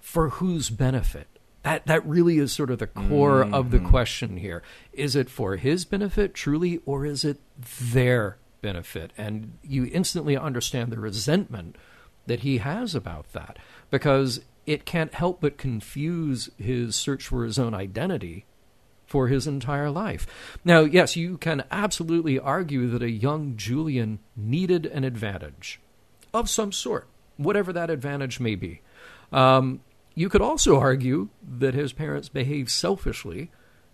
[0.00, 1.26] for whose benefit
[1.62, 3.52] that that really is sort of the core mm-hmm.
[3.52, 3.88] of the mm-hmm.
[3.88, 7.38] question here is it for his benefit truly or is it
[7.92, 9.12] their benefit.
[9.16, 11.76] And you instantly understand the resentment
[12.26, 13.58] that he has about that
[13.90, 18.44] because it can't help but confuse his search for his own identity
[19.06, 20.26] for his entire life.
[20.64, 25.80] Now, yes, you can absolutely argue that a young Julian needed an advantage
[26.34, 27.06] of some sort,
[27.36, 28.80] whatever that advantage may be.
[29.32, 29.80] Um,
[30.14, 33.50] you could also argue that his parents behaved selfishly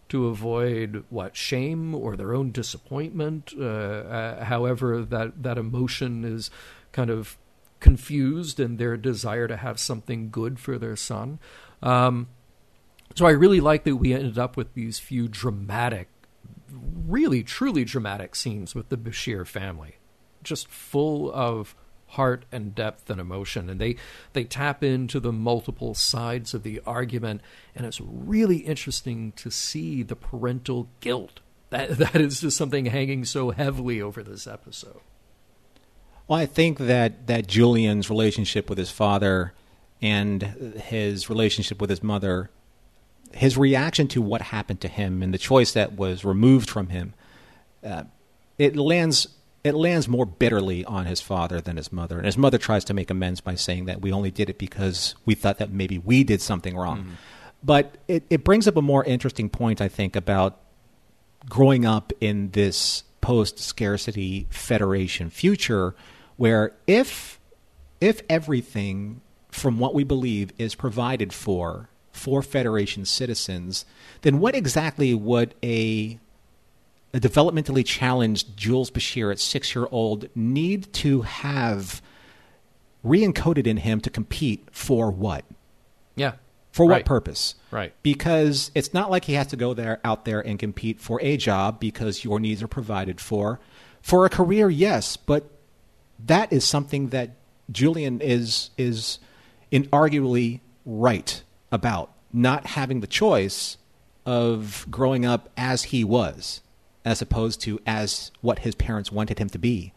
[0.08, 3.52] to avoid what shame or their own disappointment.
[3.58, 6.50] Uh, uh, however, that that emotion is
[6.92, 7.36] kind of
[7.82, 11.38] confused in their desire to have something good for their son.
[11.82, 12.28] Um,
[13.14, 16.08] So I really like that we ended up with these few dramatic,
[16.70, 19.96] really truly dramatic scenes with the Bashir family,
[20.42, 21.74] just full of
[22.06, 23.68] heart and depth and emotion.
[23.68, 23.96] And they
[24.32, 27.42] they tap into the multiple sides of the argument.
[27.74, 31.40] And it's really interesting to see the parental guilt.
[31.68, 35.00] That that is just something hanging so heavily over this episode
[36.32, 39.52] well i think that that julian's relationship with his father
[40.00, 42.48] and his relationship with his mother
[43.34, 47.12] his reaction to what happened to him and the choice that was removed from him
[47.84, 48.04] uh,
[48.58, 49.28] it lands
[49.62, 52.16] it lands more bitterly on his father than his mother.
[52.16, 55.14] And his mother tries to make amends by saying that we only did it because
[55.24, 56.98] we thought that maybe we did something wrong.
[56.98, 57.12] Mm-hmm.
[57.62, 60.58] But it, it brings up a more interesting point, I think, about
[61.48, 65.94] growing up in this post scarcity federation future
[66.36, 67.40] where if
[68.00, 69.20] if everything
[69.50, 73.84] from what we believe is provided for for federation citizens
[74.22, 76.18] then what exactly would a
[77.14, 82.00] a developmentally challenged Jules Bashir at six year old need to have
[83.02, 85.44] re-encoded in him to compete for what?
[86.16, 86.34] Yeah.
[86.70, 87.04] For what right.
[87.04, 87.54] purpose?
[87.70, 87.92] Right.
[88.02, 91.36] Because it's not like he has to go there out there and compete for a
[91.36, 93.60] job because your needs are provided for.
[94.00, 95.50] For a career, yes, but
[96.26, 97.30] that is something that
[97.70, 99.18] Julian is is
[99.70, 103.76] inarguably right about not having the choice
[104.24, 106.60] of growing up as he was
[107.04, 109.92] as opposed to as what his parents wanted him to be.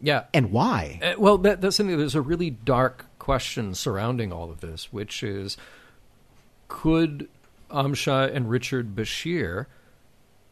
[0.00, 0.24] Yeah.
[0.32, 0.98] And why?
[1.02, 1.96] Uh, well, that, that's something.
[1.96, 5.56] There's a really dark question surrounding all of this, which is
[6.68, 7.28] could
[7.70, 9.66] Amsha and Richard Bashir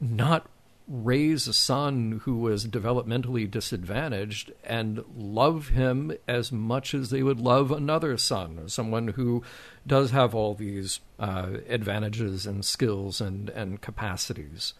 [0.00, 0.46] not
[0.88, 7.38] raise a son who was developmentally disadvantaged and love him as much as they would
[7.38, 9.42] love another son, someone who
[9.86, 14.72] does have all these uh, advantages and skills and, and capacities?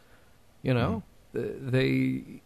[0.62, 1.02] You know,
[1.34, 1.70] mm.
[1.70, 2.42] they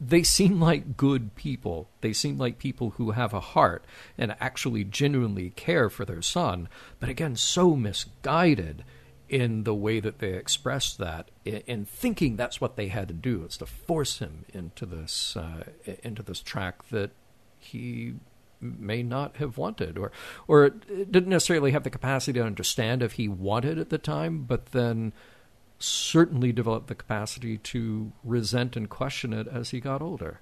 [0.00, 1.88] they seem like good people.
[2.00, 3.84] They seem like people who have a heart
[4.16, 6.68] and actually genuinely care for their son.
[6.98, 8.84] But again, so misguided
[9.28, 13.14] in the way that they express that, in, in thinking that's what they had to
[13.14, 15.64] do is to force him into this uh,
[16.02, 17.10] into this track that
[17.58, 18.14] he
[18.60, 20.12] may not have wanted, or
[20.46, 24.66] or didn't necessarily have the capacity to understand if he wanted at the time, but
[24.66, 25.12] then
[25.78, 30.40] certainly developed the capacity to resent and question it as he got older.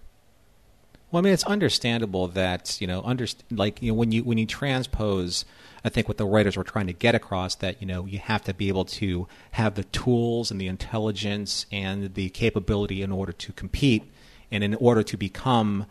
[1.14, 4.36] Well, I mean, it's understandable that you know, under, like you know, when you when
[4.36, 5.44] you transpose,
[5.84, 8.42] I think what the writers were trying to get across that you know you have
[8.42, 13.30] to be able to have the tools and the intelligence and the capability in order
[13.30, 14.02] to compete,
[14.50, 15.86] and in order to become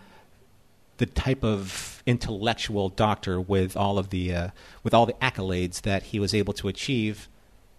[0.98, 4.48] the type of intellectual doctor with all of the uh,
[4.84, 7.30] with all the accolades that he was able to achieve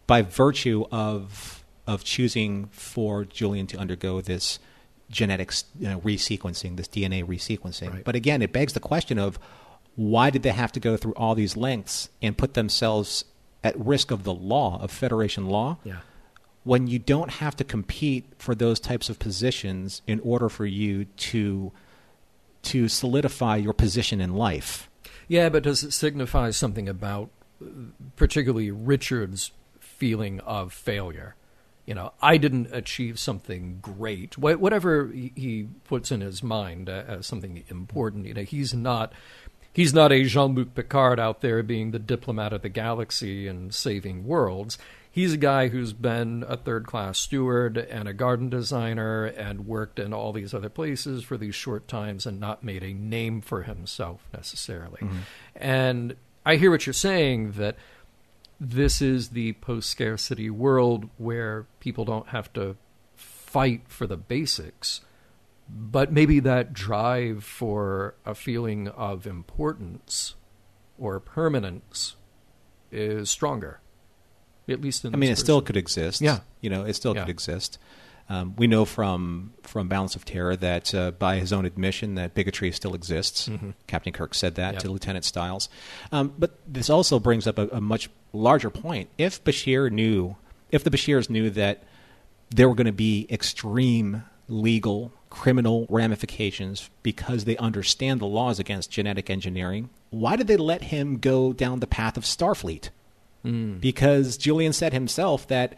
[0.07, 4.59] by virtue of of choosing for Julian to undergo this
[5.11, 7.93] genetics you know, resequencing, this DNA resequencing.
[7.93, 8.05] Right.
[8.05, 9.39] But again, it begs the question of
[9.97, 13.25] why did they have to go through all these lengths and put themselves
[13.63, 15.79] at risk of the law of federation law?
[15.85, 15.99] Yeah.
[16.65, 21.05] When you don't have to compete for those types of positions in order for you
[21.05, 21.73] to
[22.63, 24.89] to solidify your position in life.
[25.29, 27.29] Yeah, but does it signify something about
[27.63, 27.67] uh,
[28.17, 29.53] particularly Richard's
[29.95, 31.35] feeling of failure.
[31.87, 34.39] You know, I didn't achieve something great.
[34.39, 39.13] Whatever he puts in his mind as something important, you know, he's not
[39.75, 44.25] he's not a Jean-Luc Picard out there being the diplomat of the galaxy and saving
[44.25, 44.79] worlds.
[45.11, 50.13] He's a guy who's been a third-class steward and a garden designer and worked in
[50.13, 54.27] all these other places for these short times and not made a name for himself
[54.33, 55.01] necessarily.
[55.01, 55.19] Mm-hmm.
[55.55, 57.77] And I hear what you're saying that
[58.61, 62.77] this is the post scarcity world where people don't have to
[63.15, 65.01] fight for the basics,
[65.69, 70.35] but maybe that drive for a feeling of importance
[70.99, 72.17] or permanence
[72.91, 73.81] is stronger.
[74.69, 75.45] At least in I mean, it person.
[75.45, 76.21] still could exist.
[76.21, 77.23] Yeah, you know, it still yeah.
[77.23, 77.79] could exist.
[78.29, 82.35] Um, we know from from Balance of Terror that, uh, by his own admission, that
[82.35, 83.49] bigotry still exists.
[83.49, 83.71] Mm-hmm.
[83.87, 84.83] Captain Kirk said that yep.
[84.83, 85.69] to Lieutenant Stiles.
[86.11, 89.11] Um, but this also brings up a, a, much larger point.
[89.19, 90.37] If Bashir knew,
[90.71, 91.83] if the Bashirs knew that
[92.51, 98.91] there were going to be extreme legal, criminal ramifications because they understand the laws against
[98.91, 102.89] genetic engineering, why did they let him go down the path of Starfleet?
[103.45, 103.81] Mm.
[103.81, 105.77] Because Julian said himself that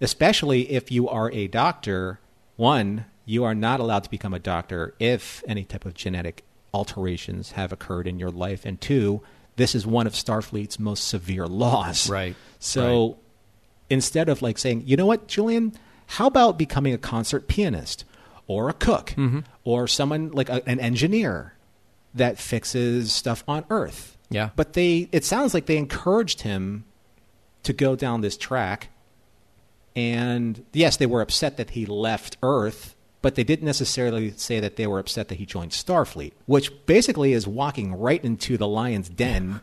[0.00, 2.20] especially if you are a doctor,
[2.56, 7.52] one, you are not allowed to become a doctor if any type of genetic alterations
[7.52, 9.22] have occurred in your life, and two,
[9.56, 12.08] this is one of Starfleet's most severe laws.
[12.08, 12.36] Right.
[12.58, 13.16] So Right.
[13.90, 15.72] instead of like saying, you know what, Julian,
[16.06, 18.04] how about becoming a concert pianist
[18.46, 19.40] or a cook Mm-hmm.
[19.64, 21.54] or someone like a, an engineer
[22.14, 24.16] that fixes stuff on Earth?
[24.30, 24.50] Yeah.
[24.56, 26.84] But they, it sounds like they encouraged him
[27.62, 28.88] to go down this track.
[29.98, 34.76] And yes, they were upset that he left Earth, but they didn't necessarily say that
[34.76, 39.08] they were upset that he joined Starfleet, which basically is walking right into the lion's
[39.08, 39.60] den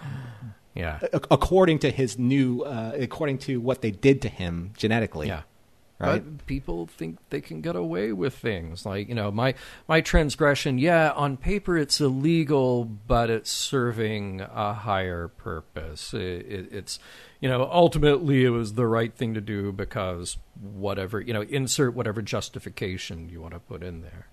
[0.74, 1.00] Yeah.
[1.02, 5.28] ac- according to his new, uh, according to what they did to him genetically.
[5.28, 5.42] Yeah.
[5.98, 6.14] Right.
[6.24, 9.54] But people think they can get away with things like you know my
[9.86, 10.76] my transgression.
[10.78, 16.12] Yeah, on paper it's illegal, but it's serving a higher purpose.
[16.12, 16.98] It, it, it's
[17.44, 21.92] you know ultimately it was the right thing to do because whatever you know insert
[21.92, 24.28] whatever justification you want to put in there.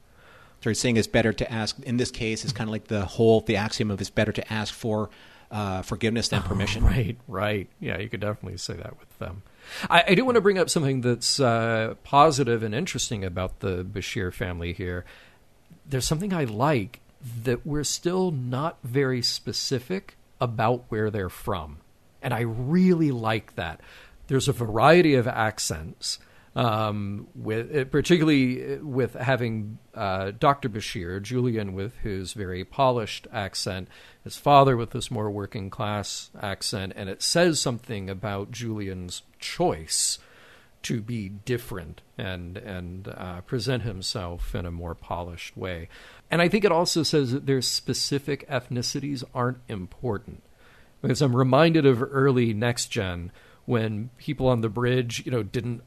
[0.61, 1.77] So he's saying it's better to ask.
[1.81, 4.53] In this case, it's kind of like the whole the axiom of it's better to
[4.53, 5.09] ask for
[5.51, 6.85] uh, forgiveness than permission.
[6.85, 7.67] Right, right.
[7.81, 9.43] Yeah, you could definitely say that with them.
[9.89, 13.83] I, I do want to bring up something that's uh, positive and interesting about the
[13.83, 15.03] Bashir family here.
[15.85, 17.01] There's something I like
[17.43, 21.80] that we're still not very specific about where they're from.
[22.21, 23.81] And I really like that.
[24.27, 26.19] There's a variety of accents
[26.55, 30.69] um, with uh, particularly with having uh, Dr.
[30.69, 33.87] Bashir, Julian with his very polished accent,
[34.23, 40.19] his father with this more working class accent, and it says something about Julian's choice
[40.83, 45.87] to be different and and uh, present himself in a more polished way.
[46.29, 50.43] And I think it also says that their specific ethnicities aren't important
[51.01, 53.31] because I'm reminded of early next gen
[53.65, 55.81] when people on the bridge, you know, didn't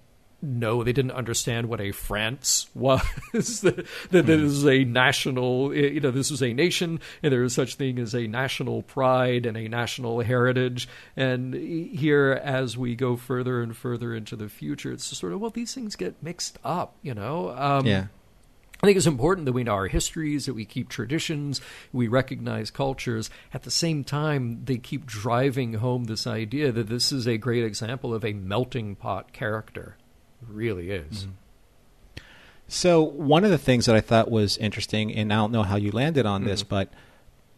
[0.44, 3.02] know they didn't understand what a France was.
[3.32, 7.54] that that this is a national, you know, this was a nation, and there is
[7.54, 10.88] such thing as a national pride and a national heritage.
[11.16, 15.40] And here, as we go further and further into the future, it's just sort of
[15.40, 17.50] well, these things get mixed up, you know.
[17.56, 18.06] Um, Yeah.
[18.84, 22.70] I think it's important that we know our histories, that we keep traditions, we recognize
[22.70, 23.30] cultures.
[23.54, 27.64] At the same time, they keep driving home this idea that this is a great
[27.64, 29.96] example of a melting pot character.
[30.42, 31.20] It really is.
[31.20, 32.24] Mm-hmm.
[32.68, 35.76] So one of the things that I thought was interesting, and I don't know how
[35.76, 36.68] you landed on this, mm-hmm.
[36.68, 36.92] but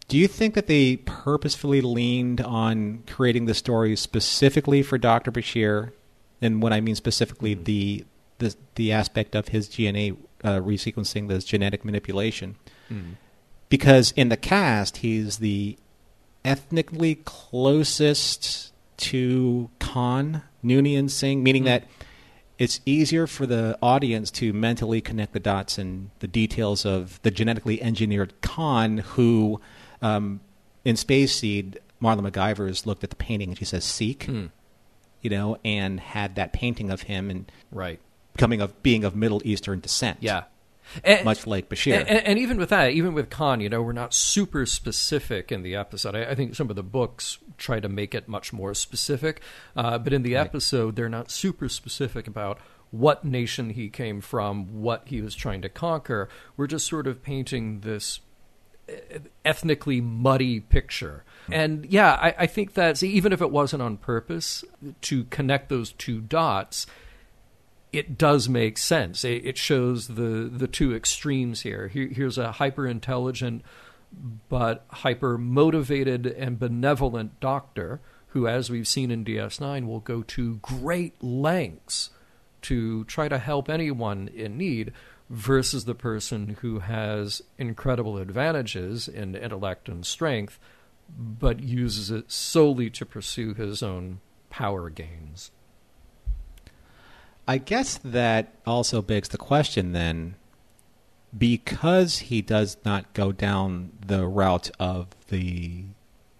[0.07, 5.33] do you think that they purposefully leaned on creating the story specifically for Dr.
[5.33, 5.91] Bashir?
[6.41, 7.65] And when I mean specifically, mm-hmm.
[7.65, 8.05] the,
[8.39, 10.17] the the aspect of his DNA
[10.47, 12.57] uh, resequencing, this genetic manipulation,
[13.69, 15.77] because in the cast he's the
[16.45, 21.85] ethnically closest to Khan Noonien Singh, meaning that
[22.59, 27.31] it's easier for the audience to mentally connect the dots and the details of the
[27.31, 29.61] genetically engineered Khan who,
[30.01, 30.41] um,
[30.85, 34.27] in Space Seed, Marla McGivers looked at the painting and she says, Sikh,
[35.21, 38.01] you know, and had that painting of him and Right.
[38.37, 40.19] Becoming of being of Middle Eastern descent.
[40.21, 40.45] Yeah.
[41.03, 41.99] And- Much like Bashir.
[41.99, 45.63] And, and, even with that, even with Khan, you know, we're not super specific in
[45.63, 46.15] the episode.
[46.15, 49.41] I, I think some of the books try to make it much more specific,
[49.75, 52.61] uh, but in the episode, they're not super specific about
[52.91, 56.29] what nation he came from, what he was trying to conquer.
[56.57, 58.21] We're just sort of painting this
[58.89, 61.25] uh, ethnically muddy picture.
[61.51, 64.65] And yeah, I, I think that even if it wasn't on purpose
[65.03, 66.87] to connect those two dots,
[67.97, 69.25] it does make sense.
[69.25, 71.89] It, it shows the the two extremes here.
[71.89, 73.63] here here's a hyper intelligent
[74.49, 80.57] but hyper motivated and benevolent doctor who, as we've seen in DS9, will go to
[80.57, 82.11] great lengths
[82.63, 84.93] to try to help anyone in need
[85.29, 90.59] versus the person who has incredible advantages in intellect and strength
[91.09, 94.21] but uses it solely to pursue his own
[94.51, 95.51] power gains.
[97.49, 100.35] I guess that also begs the question then
[101.37, 105.85] because he does not go down the route of the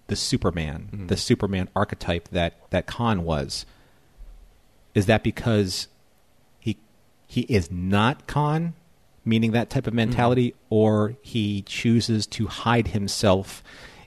[0.09, 3.67] the Superman, the Superman archetype that that Khan was,
[4.95, 5.89] is that because
[6.61, 6.79] he
[7.27, 8.75] he is not Khan,
[9.25, 13.63] meaning that type of mentality, or he chooses to hide himself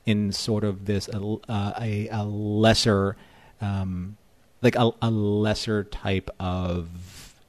[0.06, 3.18] in sort of this uh, a, a lesser,
[3.62, 4.18] um,
[4.62, 6.88] like a, a lesser type of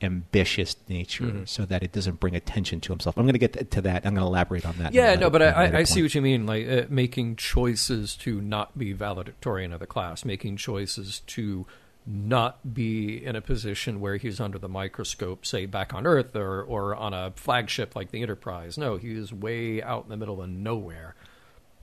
[0.02, 3.18] ambitious nature, so that it doesn't bring attention to himself.
[3.18, 4.06] I'm going to get to that.
[4.06, 4.94] I'm going to elaborate on that.
[4.94, 6.46] Yeah, no, but in a I, later I, I see what you mean.
[6.46, 11.66] Like uh, making choices to not be valedictorian of the class, making choices to
[12.06, 16.62] not be in a position where he's under the microscope, say back on Earth or
[16.62, 18.78] or on a flagship like the Enterprise.
[18.78, 21.14] No, he is way out in the middle of nowhere.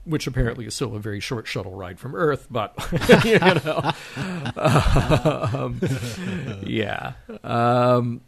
[0.08, 2.74] Which apparently is still a very short shuttle ride from Earth, but
[3.26, 3.92] you know,
[4.56, 5.80] um,
[6.64, 7.14] yeah.
[7.44, 8.22] Um,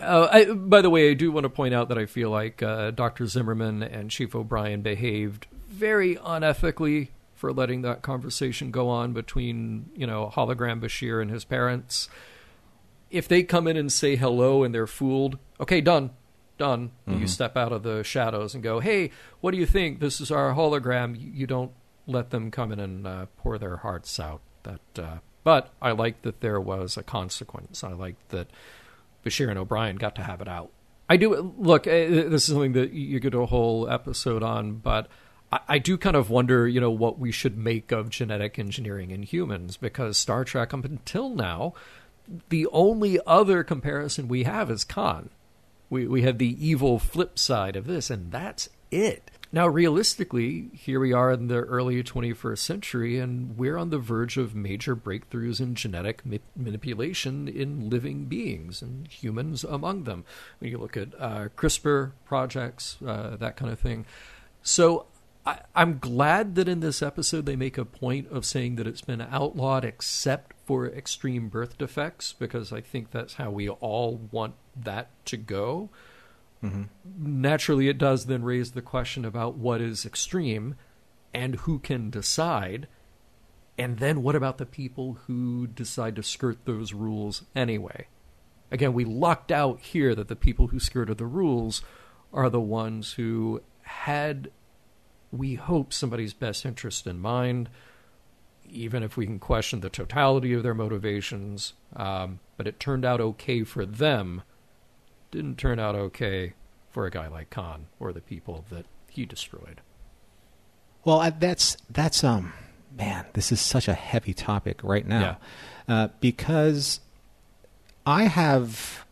[0.00, 2.62] uh, I, by the way, I do want to point out that I feel like
[2.62, 3.26] uh, Dr.
[3.26, 10.06] Zimmerman and Chief O'Brien behaved very unethically for letting that conversation go on between, you
[10.06, 12.08] know, hologram Bashir and his parents.
[13.10, 16.10] If they come in and say hello and they're fooled, okay, done,
[16.58, 16.90] done.
[17.06, 20.00] You step out of the shadows and go, hey, what do you think?
[20.00, 21.16] This is our hologram.
[21.18, 21.72] You, don't
[22.06, 24.40] let them come in and uh, pour their hearts out.
[24.64, 27.82] That, uh, but I like that there was a consequence.
[27.82, 28.48] I like that
[29.24, 30.70] Bashir and O'Brien got to have it out.
[31.08, 31.86] I do look.
[31.86, 35.08] uh, This is something that you could do a whole episode on, but
[35.50, 39.10] I, I do kind of wonder, you know, what we should make of genetic engineering
[39.10, 41.72] in humans because Star Trek, up until now,
[42.50, 45.30] the only other comparison we have is Khan.
[45.90, 49.30] We we have the evil flip side of this, and that's it.
[49.50, 54.36] Now, realistically, here we are in the early 21st century, and we're on the verge
[54.36, 60.26] of major breakthroughs in genetic ma- manipulation in living beings, and humans among them.
[60.58, 64.04] When you look at uh, CRISPR projects, uh, that kind of thing.
[64.60, 65.06] So,
[65.46, 69.00] I, I'm glad that in this episode they make a point of saying that it's
[69.00, 74.56] been outlawed except for extreme birth defects, because I think that's how we all want
[74.84, 75.90] that to go.
[77.18, 80.74] Naturally it does then raise the question about what is extreme
[81.32, 82.88] and who can decide.
[83.76, 88.08] And then what about the people who decide to skirt those rules anyway?
[88.70, 91.82] Again we lucked out here that the people who skirted the rules
[92.32, 94.50] are the ones who had
[95.30, 97.68] we hope somebody's best interest in mind
[98.70, 101.72] even if we can question the totality of their motivations.
[101.96, 104.42] Um, but it turned out okay for them
[105.30, 106.54] didn't turn out okay
[106.90, 109.80] for a guy like Khan or the people that he destroyed.
[111.04, 112.52] Well, that's that's um,
[112.96, 115.38] man, this is such a heavy topic right now,
[115.86, 117.00] uh, because
[118.06, 119.06] I have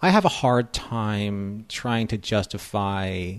[0.00, 3.34] I have a hard time trying to justify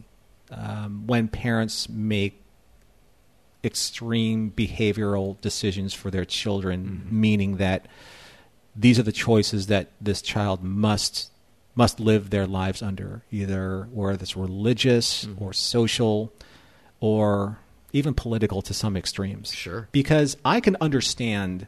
[0.50, 2.42] um, when parents make
[3.64, 7.88] extreme behavioral decisions for their children, meaning that
[8.76, 11.30] these are the choices that this child must
[11.76, 15.44] must live their lives under, either whether it's religious mm-hmm.
[15.44, 16.32] or social
[17.00, 17.58] or
[17.94, 19.54] even political to some extremes.
[19.54, 19.88] Sure.
[19.92, 21.66] Because I can understand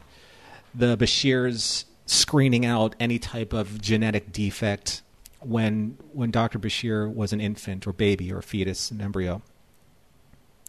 [0.74, 5.02] the Bashir's screening out any type of genetic defect
[5.40, 6.58] when when Dr.
[6.58, 9.42] Bashir was an infant or baby or fetus, and embryo.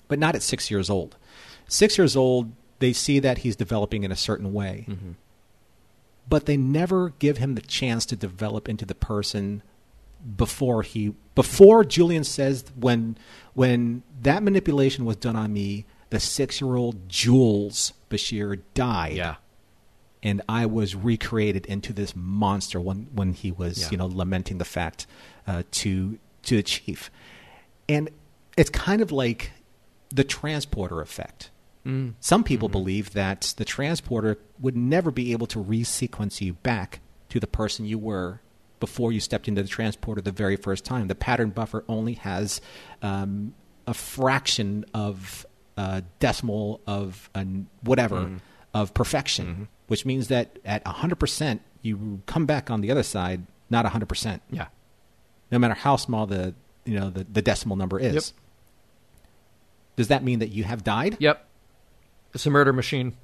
[0.07, 1.15] But not at six years old.
[1.67, 5.11] Six years old, they see that he's developing in a certain way mm-hmm.
[6.29, 9.63] But they never give him the chance to develop into the person
[10.35, 13.17] before he before Julian says when
[13.53, 19.13] when that manipulation was done on me, the six year old Jules Bashir died.
[19.13, 19.35] Yeah.
[20.23, 23.87] And I was recreated into this monster when when he was, Yeah.
[23.91, 25.05] you know, lamenting the fact
[25.45, 27.11] uh, to to the chief.
[27.87, 28.09] And
[28.57, 29.51] it's kind of like
[30.09, 31.51] the transporter effect.
[31.87, 32.13] Mm.
[32.19, 32.73] Some people mm-hmm.
[32.73, 37.85] believe that the transporter would never be able to resequence you back to the person
[37.85, 38.41] you were
[38.79, 41.07] before you stepped into the transporter the very first time.
[41.07, 42.61] The pattern buffer only has
[43.01, 43.53] um,
[43.87, 45.45] a fraction of
[45.77, 48.37] a decimal of an whatever mm-hmm.
[48.73, 49.63] of perfection, mm-hmm.
[49.87, 54.67] which means that at 100%, you come back on the other side not 100%, Yeah.
[55.51, 56.53] no matter how small the,
[56.85, 58.13] you know, the, the decimal number is.
[58.13, 58.23] Yep.
[59.97, 61.17] Does that mean that you have died?
[61.19, 61.45] Yep.
[62.37, 63.17] It's a murder machine.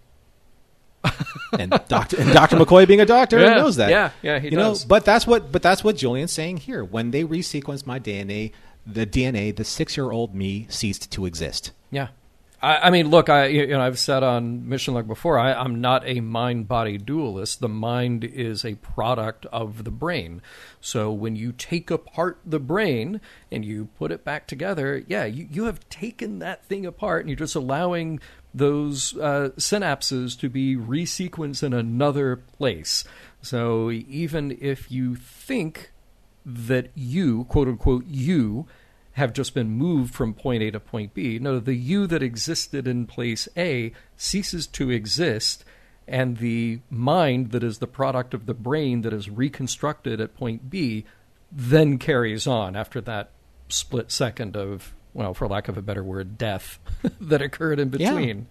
[1.60, 3.92] and Doctor and Doctor McCoy being a doctor Yeah, knows that.
[3.92, 4.86] yeah, yeah, he you does.
[4.86, 6.84] know, but that's what but that's what Julian's saying here.
[6.84, 8.54] When they resequenced my DNA,
[8.88, 11.74] the DNA, the six year old me ceased to exist.
[11.92, 12.08] Yeah.
[12.60, 15.80] I, I mean, look, I you know I've said on Mission Log before, I, I'm
[15.80, 17.60] not a mind body dualist.
[17.60, 20.42] The mind is a product of the brain.
[20.82, 25.48] So when you take apart the brain and you put it back together, yeah, you,
[25.52, 28.20] you have taken that thing apart and you're just allowing
[28.54, 33.04] those uh, synapses to be resequenced in another place.
[33.42, 35.92] So even if you think
[36.46, 38.68] that you, quote unquote, you,
[39.14, 41.40] have just been moved from point A to point B.
[41.40, 45.64] No, the you that existed in place A ceases to exist,
[46.08, 50.70] and the mind that is the product of the brain that is reconstructed at point
[50.70, 51.06] B
[51.52, 53.30] then carries on after that
[53.70, 56.80] split second of, well, for lack of a better word, death
[57.22, 58.48] that occurred in between.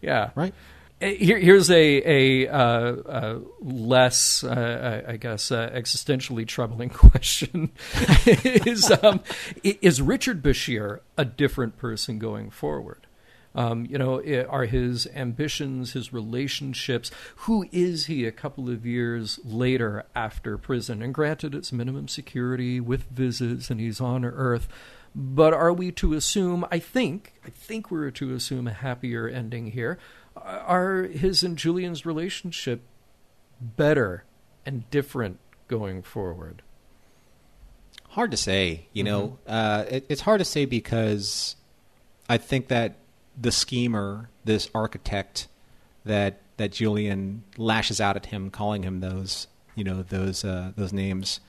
[0.00, 0.30] Yeah.
[0.34, 0.54] Right.
[1.00, 7.72] Here, here's a a, uh, uh, less, uh, I guess, uh, existentially troubling question:
[8.26, 9.20] is um,
[9.62, 13.06] is Richard Bashir a different person going forward?
[13.56, 17.10] Um, you know, are his ambitions, his relationships?
[17.36, 21.02] Who is he a couple of years later after prison?
[21.02, 24.68] And granted, it's minimum security with visits, and he's on Earth.
[25.14, 26.66] But are we to assume?
[26.70, 29.98] I think, I think we're to assume a happier ending here.
[30.36, 32.82] Are his and Julian's relationship
[33.60, 34.24] better
[34.66, 35.38] and different
[35.68, 36.62] going forward?
[38.10, 38.88] Hard to say.
[38.92, 39.52] You know, mm-hmm.
[39.52, 41.54] uh, it, it's hard to say because
[42.28, 42.96] I think that
[43.40, 45.48] the schemer, this architect
[46.04, 50.92] that that Julian lashes out at him, calling him those you know those uh, those
[50.92, 51.40] names.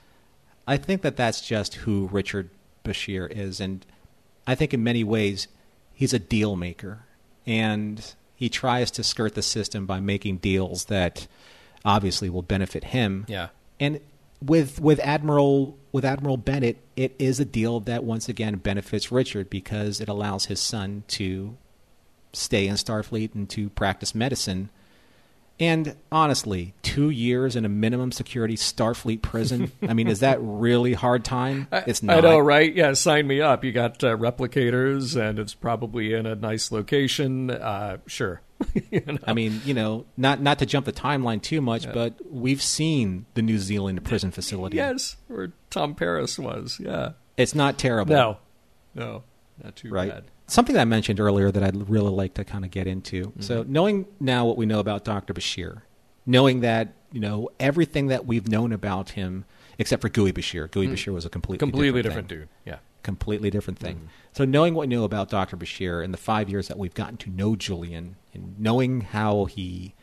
[0.66, 2.50] I think that that's just who Richard
[2.86, 3.84] Bashir is, and
[4.46, 5.48] I think in many ways
[5.92, 7.04] he's a deal maker,
[7.46, 11.26] and he tries to skirt the system by making deals that
[11.84, 13.24] obviously will benefit him.
[13.28, 13.48] Yeah,
[13.80, 14.00] and
[14.42, 19.50] with with Admiral with Admiral Bennett, it is a deal that once again benefits Richard
[19.50, 21.56] because it allows his son to
[22.32, 24.70] stay in Starfleet and to practice medicine.
[25.58, 29.72] And honestly, two years in a minimum security Starfleet prison.
[29.82, 31.66] I mean, is that really hard time?
[31.72, 32.18] It's not.
[32.18, 32.74] I know, right?
[32.74, 33.64] Yeah, sign me up.
[33.64, 37.50] You got uh, replicators, and it's probably in a nice location.
[37.50, 38.42] Uh, sure.
[38.90, 39.18] you know?
[39.26, 41.92] I mean, you know, not not to jump the timeline too much, yeah.
[41.92, 44.76] but we've seen the New Zealand prison facility.
[44.76, 46.80] Yes, where Tom Paris was.
[46.82, 48.14] Yeah, it's not terrible.
[48.14, 48.38] No,
[48.94, 49.22] no,
[49.62, 50.10] not too right?
[50.10, 53.26] bad something that I mentioned earlier that I'd really like to kind of get into.
[53.26, 53.42] Mm-hmm.
[53.42, 55.34] So, knowing now what we know about Dr.
[55.34, 55.82] Bashir,
[56.24, 59.44] knowing that, you know, everything that we've known about him,
[59.78, 60.70] except for Gui Bashir.
[60.70, 60.92] Gui mm.
[60.92, 62.48] Bashir was a completely, completely different, different dude.
[62.64, 62.78] Yeah.
[63.02, 63.96] Completely different thing.
[63.96, 64.08] Mm.
[64.32, 65.56] So, knowing what we know about Dr.
[65.56, 69.94] Bashir in the five years that we've gotten to know Julian and knowing how he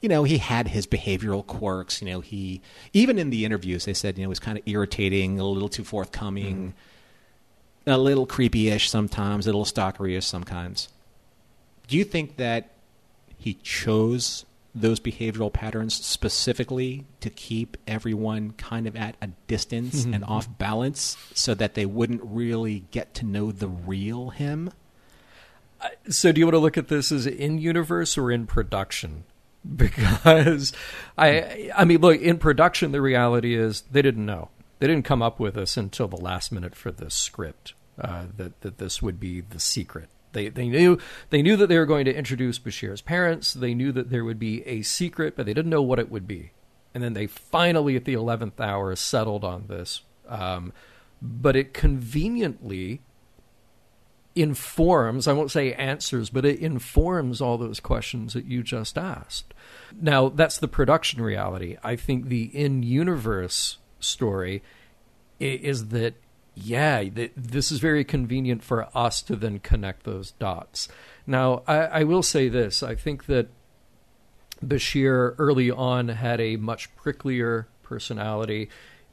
[0.00, 2.00] you know, he had his behavioral quirks.
[2.00, 4.62] You know, he even in the interviews they said you know he was kind of
[4.64, 6.56] irritating, a little too forthcoming.
[6.56, 6.72] Mm
[7.88, 10.88] a little creepy-ish sometimes, a little stalkery-ish sometimes.
[11.86, 12.70] Do you think that
[13.38, 20.14] he chose those behavioral patterns specifically to keep everyone kind of at a distance mm-hmm.
[20.14, 24.70] and off balance so that they wouldn't really get to know the real him?
[25.80, 29.24] Uh, so, do you want to look at this as in universe or in production?
[29.76, 30.72] Because
[31.18, 34.50] I, I mean, look, in production, the reality is they didn't know.
[34.78, 38.60] They didn't come up with this until the last minute for this script uh, that
[38.60, 40.08] that this would be the secret.
[40.32, 40.98] They they knew
[41.30, 43.54] they knew that they were going to introduce Bashir's parents.
[43.54, 46.26] They knew that there would be a secret, but they didn't know what it would
[46.26, 46.52] be.
[46.94, 50.02] And then they finally, at the eleventh hour, settled on this.
[50.28, 50.72] Um,
[51.20, 53.00] but it conveniently
[54.34, 59.52] informs, I won't say answers, but it informs all those questions that you just asked.
[60.00, 61.76] Now, that's the production reality.
[61.82, 64.62] I think the in universe story
[65.40, 66.14] is that
[66.62, 70.88] yeah, th- this is very convenient for us to then connect those dots.
[71.26, 73.48] Now, I, I will say this I think that
[74.64, 78.68] Bashir early on had a much pricklier personality.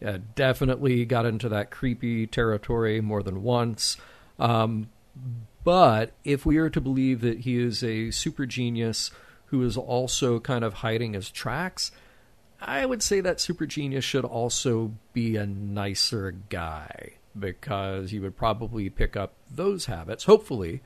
[0.06, 3.98] Uh, definitely got into that creepy territory more than once.
[4.38, 4.90] Um,
[5.64, 9.12] but if we are to believe that he is a super genius
[9.48, 11.92] who is also kind of hiding his tracks,
[12.60, 18.38] I would say that super genius should also be a nicer guy because you would
[18.38, 20.82] probably pick up those habits, hopefully,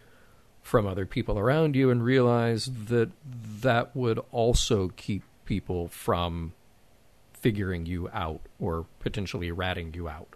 [0.61, 3.09] from other people around you and realize that
[3.61, 6.53] that would also keep people from
[7.33, 10.27] figuring you out or potentially ratting you out.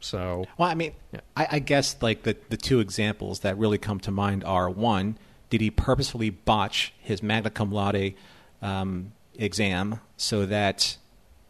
[0.00, 1.20] So, well, I mean, yeah.
[1.36, 5.18] I, I, guess like the the two examples that really come to mind are one,
[5.50, 8.14] did he purposefully botch his magna cum laude
[8.62, 10.98] um, exam so that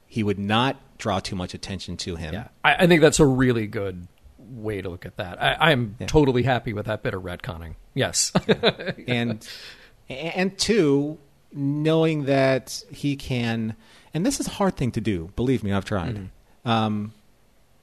[0.08, 2.34] he would not draw too much attention to him.
[2.34, 5.40] Yeah, I, I think that's a really good way to look at that.
[5.40, 6.06] I, am yeah.
[6.06, 7.74] totally happy with that bit of retconning.
[7.94, 8.32] Yes,
[9.06, 9.46] and
[10.08, 11.18] and two,
[11.52, 13.76] knowing that he can,
[14.14, 15.30] and this is a hard thing to do.
[15.36, 16.16] Believe me, I've tried.
[16.16, 16.68] Mm-hmm.
[16.68, 17.12] Um,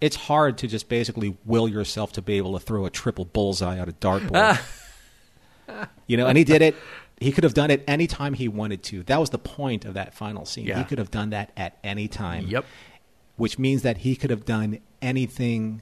[0.01, 3.79] it's hard to just basically will yourself to be able to throw a triple bullseye
[3.79, 4.59] out of dartboard.
[6.07, 6.75] you know, and he did it
[7.19, 9.03] he could have done it anytime he wanted to.
[9.03, 10.65] That was the point of that final scene.
[10.65, 10.77] Yeah.
[10.77, 12.47] He could have done that at any time.
[12.47, 12.65] Yep.
[13.37, 15.81] Which means that he could have done anything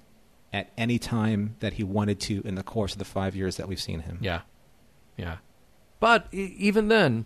[0.51, 3.67] at any time that he wanted to in the course of the five years that
[3.67, 4.19] we've seen him.
[4.21, 4.41] Yeah.
[5.17, 5.37] Yeah.
[5.99, 7.25] But even then,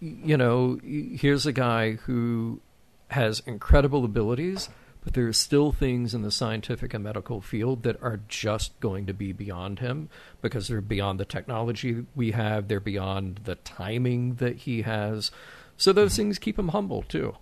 [0.00, 2.60] you know, here's a guy who
[3.08, 4.68] has incredible abilities,
[5.04, 9.04] but there are still things in the scientific and medical field that are just going
[9.06, 10.08] to be beyond him
[10.40, 15.30] because they're beyond the technology we have, they're beyond the timing that he has.
[15.76, 16.16] So those Mm-hmm.
[16.22, 17.36] things keep him humble too.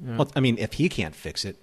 [0.00, 1.56] Well, I mean, if he can't fix it,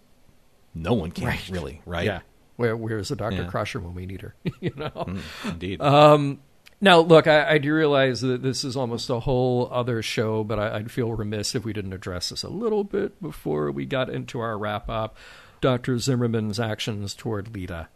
[0.74, 1.50] no one can Right.
[1.50, 2.06] really, right?
[2.06, 2.22] Yeah.
[2.56, 3.44] Where where's the Dr.
[3.44, 3.48] Yeah.
[3.48, 4.36] Crusher when we need her?
[4.60, 4.90] you know.
[4.90, 5.82] Mm, indeed.
[5.82, 6.40] Um,
[6.84, 10.60] now, look, I, I do realize that this is almost a whole other show, but
[10.60, 14.10] I, I'd feel remiss if we didn't address this a little bit before we got
[14.10, 15.16] into our wrap up.
[15.62, 15.98] Dr.
[15.98, 17.88] Zimmerman's actions toward Leeta.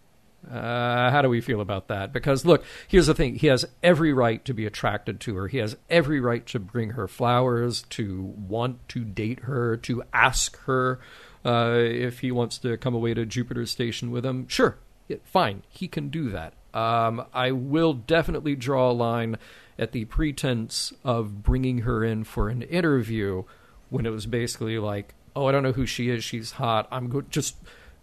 [0.49, 2.13] Uh, how do we feel about that?
[2.13, 3.35] Because, look, here's the thing.
[3.35, 5.49] He has every right to be attracted to her.
[5.49, 10.57] He has every right to bring her flowers, to want to date her, to ask
[10.59, 11.01] her
[11.43, 14.47] uh, if he wants to come away to Jupiter Station with him.
[14.47, 14.77] Sure,
[15.25, 15.63] fine.
[15.67, 16.53] He can do that.
[16.73, 19.37] Um, I will definitely draw a line
[19.79, 23.43] at the pretense of bringing her in for an interview
[23.89, 26.23] when it was basically like, oh, I don't know who she is.
[26.23, 26.87] She's hot.
[26.91, 27.55] I'm go- just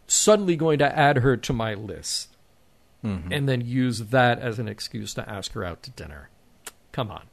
[0.07, 2.31] suddenly going to add her to my list
[3.03, 6.31] and then use that as an excuse to ask her out to dinner.
[6.91, 7.25] Come on.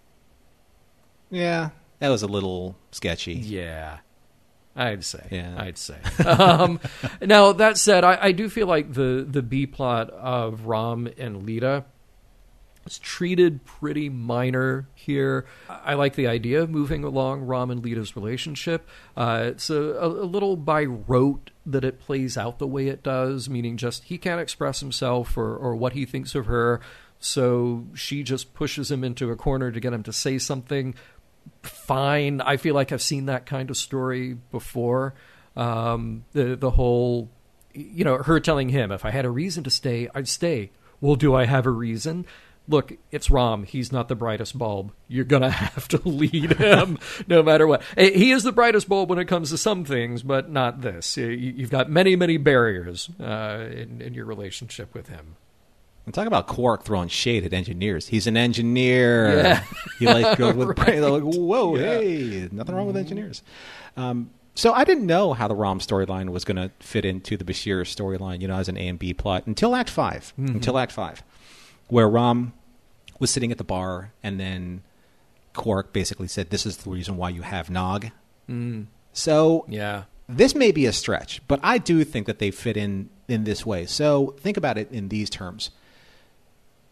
[1.30, 1.70] yeah,
[2.00, 3.34] that was a little sketchy.
[3.36, 4.00] Yeah.
[4.76, 5.28] I'd say.
[5.32, 5.56] Yeah.
[5.58, 5.98] I'd say.
[6.26, 6.80] um,
[7.22, 11.44] now that said, I, I do feel like the the B plot of Rom and
[11.44, 11.84] Leeta
[12.86, 15.46] is treated pretty minor here.
[15.70, 18.88] I I like the idea of moving along Rom and Leeta's relationship.
[19.18, 23.04] Uh, it's a, a, a little by rote that it plays out the way it
[23.04, 26.80] does, meaning just he can't express himself or, or what he thinks of her,
[27.20, 30.96] so she just pushes him into a corner to get him to say something
[31.64, 32.42] fine.
[32.42, 35.14] I feel like I've seen that kind of story before.
[35.56, 37.30] Um, the the whole,
[37.74, 40.72] you know, her telling him, "If I had a reason to stay, I'd stay."
[41.02, 42.26] Well, do I have a reason?
[42.68, 43.64] Look, it's Rom.
[43.64, 44.92] He's not the brightest bulb.
[45.08, 47.82] You're gonna have to lead him, no matter what.
[47.98, 51.18] Eh, He is the brightest bulb when it comes to some things, but not this.
[51.18, 55.36] Eh, you- You've got many, many barriers uh, in, in your relationship with him.
[56.06, 58.08] And talk about Quark throwing shade at engineers.
[58.08, 59.36] He's an engineer.
[59.38, 59.64] Yeah.
[60.00, 60.78] he likes girls with Right.
[60.78, 61.02] brains.
[61.06, 63.44] Like, whoa, hey, nothing wrong with engineers.
[63.96, 67.44] Um, so I didn't know how the Rom storyline was going to fit into the
[67.46, 70.92] Bashir storyline, you know, as an A and B plot until Act 5 Until Act
[70.92, 71.24] Five,
[71.88, 72.54] where Rom
[73.20, 74.82] was sitting at the bar, and then
[75.54, 78.08] Quark basically said, "This is the reason why you have Nog."
[79.14, 80.04] So Yeah.
[80.28, 83.66] this may be a stretch, but I do think that they fit in in this
[83.66, 83.86] way.
[83.86, 85.72] So think about it in these terms: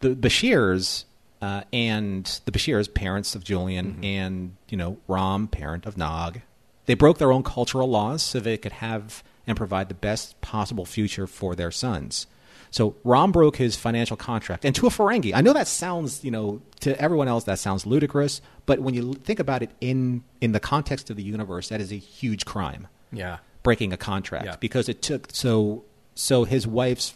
[0.00, 1.04] the Bashirs
[1.42, 6.40] uh, and the Bashirs, parents of Julian, and you know Rom, parent of Nog,
[6.86, 10.84] they broke their own cultural laws so they could have and provide the best possible
[10.84, 12.26] future for their sons.
[12.72, 16.30] So Rom broke his financial contract, and to a Ferengi, I know that sounds, you
[16.30, 20.52] know, to everyone else that sounds ludicrous, but when you think about it in in
[20.52, 23.38] the context of the universe, that is a huge crime Yeah.
[23.62, 24.56] breaking a contract Yeah.
[24.60, 25.84] because it took so
[26.14, 27.14] so his wife's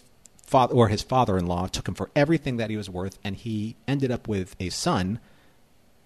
[0.55, 4.11] father or his father-in-law took him for everything that he was worth and he ended
[4.17, 5.19] up with a son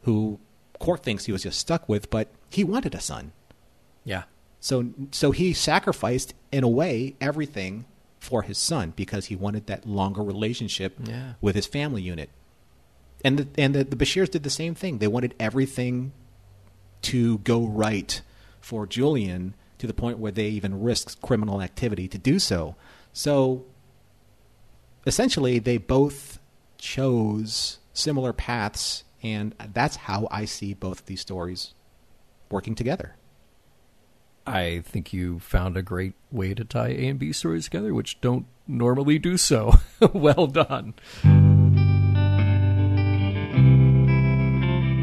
[0.03, 0.38] who
[0.78, 3.32] Quark thinks he was just stuck with but he wanted a son
[4.05, 4.22] Yeah.
[4.61, 4.74] so
[5.11, 7.84] so he sacrificed in a way everything
[8.20, 11.34] for his son because he wanted that longer relationship Yeah.
[11.40, 12.30] with his family unit
[13.24, 16.12] and the, and the, the Bashirs did the same thing they wanted everything
[17.03, 18.20] to go right
[18.61, 22.74] for Julian to the point where they even risked criminal activity to do so.
[23.12, 23.64] So
[25.09, 26.39] essentially, they both
[26.79, 31.75] chose similar paths, and that's how I see both of these stories
[32.51, 33.17] working together.
[34.47, 38.21] I think you found a great way to tie A and B stories together, which
[38.21, 39.75] don't normally do so.
[40.13, 40.95] well done.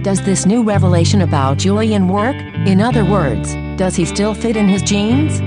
[0.03, 2.35] Does this new revelation about Julian work?
[2.67, 5.41] In other words, does he still fit in his jeans?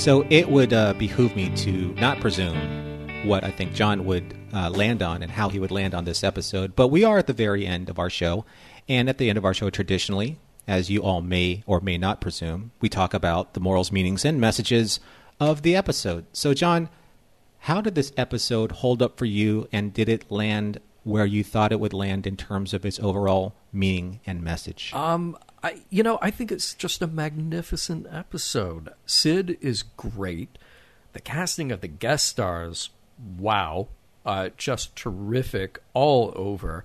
[0.00, 4.70] So it would uh, behoove me to not presume what I think John would uh,
[4.70, 6.74] land on and how he would land on this episode.
[6.74, 8.46] But we are at the very end of our show.
[8.88, 12.22] And at the end of our show, traditionally, as you all may or may not
[12.22, 15.00] presume, we talk about the morals, meanings, and messages
[15.38, 16.24] of the episode.
[16.32, 16.88] So, John,
[17.58, 19.68] how did this episode hold up for you?
[19.70, 23.54] And did it land where you thought it would land in terms of its overall
[23.72, 24.92] meaning and message?
[24.94, 28.90] Um, I, you know, I think it's just a magnificent episode.
[29.06, 30.58] Sid is great.
[31.12, 32.90] The casting of the guest stars,
[33.38, 33.88] wow,
[34.24, 36.84] uh, just terrific all over.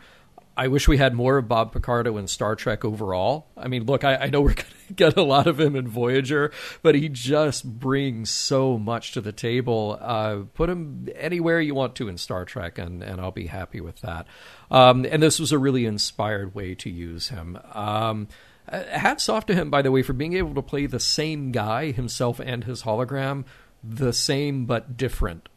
[0.58, 3.48] I wish we had more of Bob Picardo in Star Trek overall.
[3.58, 5.88] I mean, look, I, I know we're going to get a lot of him in
[5.88, 6.52] Voyager,
[6.82, 9.98] but he just brings so much to the table.
[10.02, 13.82] Uh, put him anywhere you want to in Star Trek, and, and I'll be happy
[13.82, 14.28] with that.
[14.72, 17.60] Um, and this was a really inspired way to use him.
[17.74, 18.28] Um,
[18.70, 21.52] uh, hats off to him, by the way, for being able to play the same
[21.52, 23.44] guy, himself and his hologram,
[23.84, 25.50] the same but different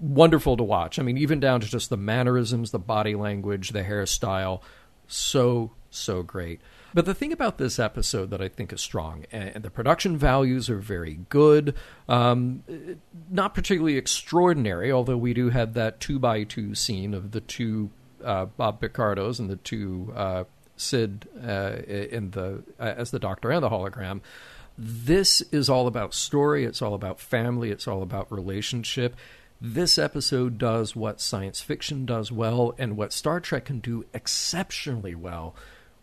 [0.00, 0.98] wonderful to watch.
[0.98, 4.60] I mean, even down to just the mannerisms, the body language, the hairstyle.
[5.06, 6.60] So, so great.
[6.94, 10.68] But the thing about this episode that I think is strong, and the production values
[10.68, 11.74] are very good,
[12.08, 12.62] um,
[13.30, 17.90] not particularly extraordinary, although we do have that two by two scene of the two
[18.22, 20.44] uh, Bob Picardos and the two uh,
[20.76, 24.20] Sid uh, in the uh, as the Doctor and the hologram.
[24.76, 26.64] This is all about story.
[26.64, 27.70] It's all about family.
[27.70, 29.16] It's all about relationship
[29.64, 35.14] this episode does what science fiction does well and what Star Trek can do exceptionally
[35.14, 35.54] well,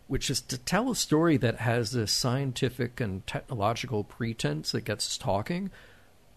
[0.06, 5.06] which is to tell a story that has this scientific and technological pretense that gets
[5.06, 5.70] us talking,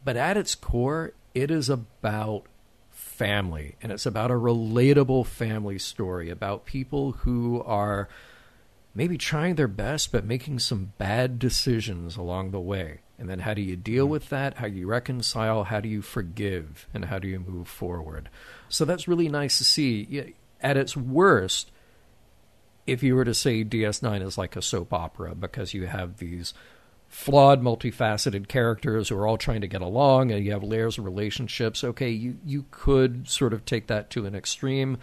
[0.04, 2.44] but at its core, it is about
[2.90, 8.10] family and it's about a relatable family story about people who are
[8.94, 13.00] maybe trying their best but making some bad decisions along the way.
[13.24, 14.56] And then how do you deal with that?
[14.56, 15.64] How do you reconcile?
[15.64, 16.90] How do you forgive?
[16.94, 18.28] And how do you move forward?
[18.68, 20.34] So that's really nice to see.
[20.60, 21.72] At its worst,
[22.86, 26.54] if you were to say DS9 is like a soap opera because you have these
[27.08, 31.06] flawed, multifaceted characters who are all trying to get along and you have layers of
[31.06, 34.98] relationships, okay, you, you could sort of take that to an extreme.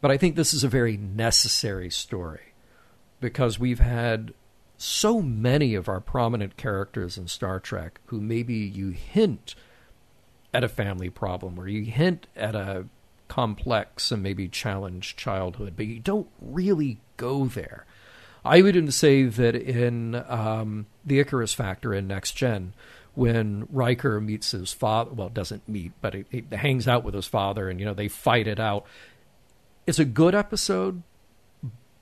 [0.00, 2.52] But I think this is a very necessary story
[3.20, 4.34] because we've had
[4.76, 9.54] so many of our prominent characters in Star Trek who maybe you hint
[10.52, 12.86] at a family problem or you hint at a
[13.28, 17.84] complex and maybe challenged childhood, but you don't really go there.
[18.44, 22.72] I would even say that in um, the Icarus Factor in Next Gen,
[23.14, 27.26] when Riker meets his father, well, doesn't meet, but he, he hangs out with his
[27.26, 28.86] father, and you know they fight it out.
[29.86, 31.02] It's a good episode,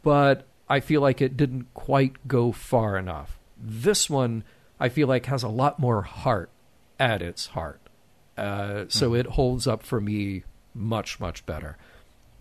[0.02, 3.38] but I feel like it didn't quite go far enough.
[3.58, 4.44] This one,
[4.80, 6.50] I feel like, has a lot more heart
[6.98, 7.80] at its heart.
[8.36, 9.20] Uh, so mm.
[9.20, 11.76] it holds up for me much, much better.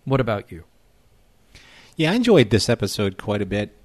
[0.04, 0.64] What about you?
[1.96, 3.76] Yeah, I enjoyed this episode quite a bit,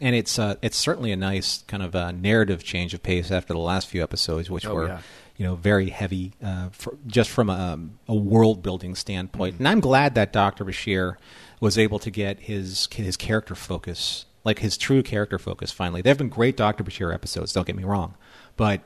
[0.00, 3.52] and it's uh, it's certainly a nice kind of a narrative change of pace after
[3.52, 5.00] the last few episodes, which oh, were yeah.
[5.36, 7.78] you know very heavy, uh, for, just from a,
[8.08, 9.56] a world building standpoint.
[9.56, 9.58] Mm.
[9.58, 11.16] And I'm glad that Doctor Bashir
[11.60, 15.72] was able to get his his character focus, like his true character focus.
[15.72, 17.52] Finally, there have been great Doctor Bashir episodes.
[17.52, 18.14] Don't get me wrong,
[18.56, 18.82] but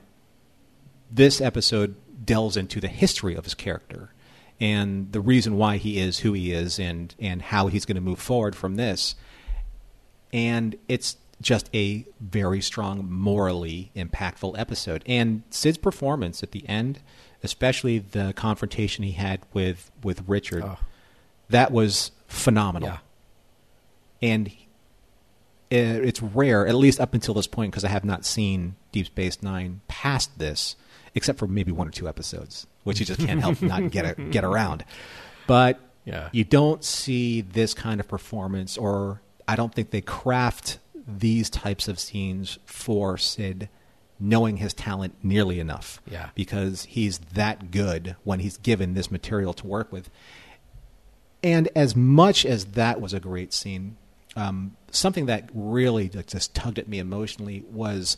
[1.11, 4.11] this episode delves into the history of his character
[4.61, 8.03] and the reason why he is who he is, and and how he's going to
[8.03, 9.15] move forward from this.
[10.33, 15.03] And it's just a very strong, morally impactful episode.
[15.07, 17.01] And Sid's performance at the end,
[17.43, 20.79] especially the confrontation he had with with Richard, oh.
[21.49, 22.89] that was phenomenal.
[22.89, 22.99] Yeah.
[24.23, 28.77] And uh, it's rare, at least up until this point, because I have not seen
[28.93, 30.77] Deep Space Nine past this,
[31.15, 34.23] except for maybe one or two episodes, which you just can't help not get a,
[34.23, 34.85] get around.
[35.47, 36.29] But yeah.
[36.33, 41.89] you don't see this kind of performance, or I don't think they craft these types
[41.89, 43.69] of scenes for Sid
[44.21, 46.01] knowing his talent nearly enough.
[46.09, 46.29] Yeah.
[46.35, 50.11] Because he's that good when he's given this material to work with.
[51.43, 53.97] And as much as that was a great scene,
[54.37, 58.17] um, something that really just tugged at me emotionally was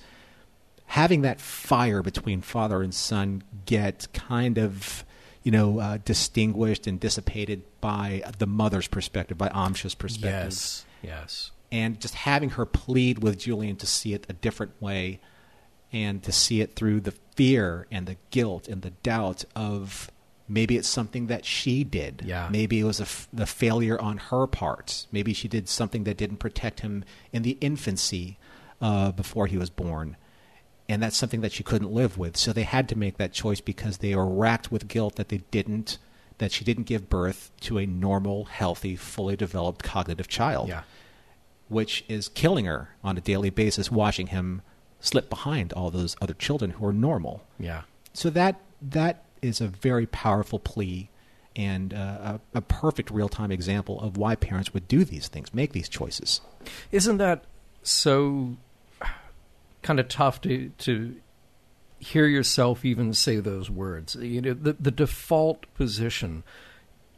[0.87, 5.05] having that fire between father and son get kind of
[5.43, 10.51] you know uh, distinguished and dissipated by the mother's perspective by Amsha's perspective.
[10.51, 10.85] Yes.
[11.03, 11.51] Yes.
[11.71, 15.21] And just having her plead with Julian to see it a different way
[15.93, 20.11] and to see it through the fear and the guilt and the doubt of
[20.49, 22.23] Maybe it's something that she did.
[22.25, 22.49] Yeah.
[22.51, 25.07] Maybe it was a f- the failure on her part.
[25.13, 28.39] Maybe she did something that didn't protect him in the infancy
[28.81, 30.17] uh, before he was born.
[30.89, 32.37] And that's something that she couldn't live with.
[32.37, 35.39] So they had to make that choice because they were racked with guilt that they
[35.51, 35.99] didn't,
[36.39, 40.69] that she didn't give birth to a normal, healthy, fully developed cognitive child.
[40.69, 40.83] Yeah.
[41.69, 44.61] Which is killing her on a daily basis, watching him
[45.01, 47.45] slip behind all those other children who are normal.
[47.59, 47.83] Yeah.
[48.13, 51.11] So that that is a very powerful plea
[51.55, 55.53] and uh, a, a, perfect real time example of why parents would do these things,
[55.53, 56.41] make these choices.
[56.91, 57.45] Isn't that
[57.83, 58.57] so
[59.83, 61.17] kind of tough to to
[61.99, 64.17] hear yourself even say those words?
[64.17, 66.43] You know, the the default position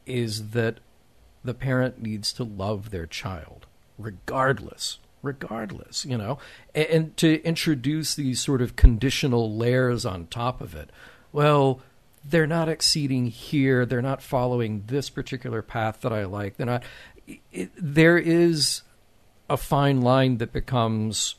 [0.07, 0.81] is that
[1.45, 3.67] the parent needs to love their child,
[3.99, 4.99] regardless.
[5.23, 6.37] Regardless, you know,
[6.75, 10.91] and, and to introduce these sort of conditional layers on top of it.
[11.33, 11.81] Well,
[12.25, 13.85] they're not exceeding here.
[13.85, 16.57] They're not following this particular path that I like.
[16.57, 16.85] They're not.
[17.53, 18.83] It, there is
[19.49, 21.37] a fine line that becomes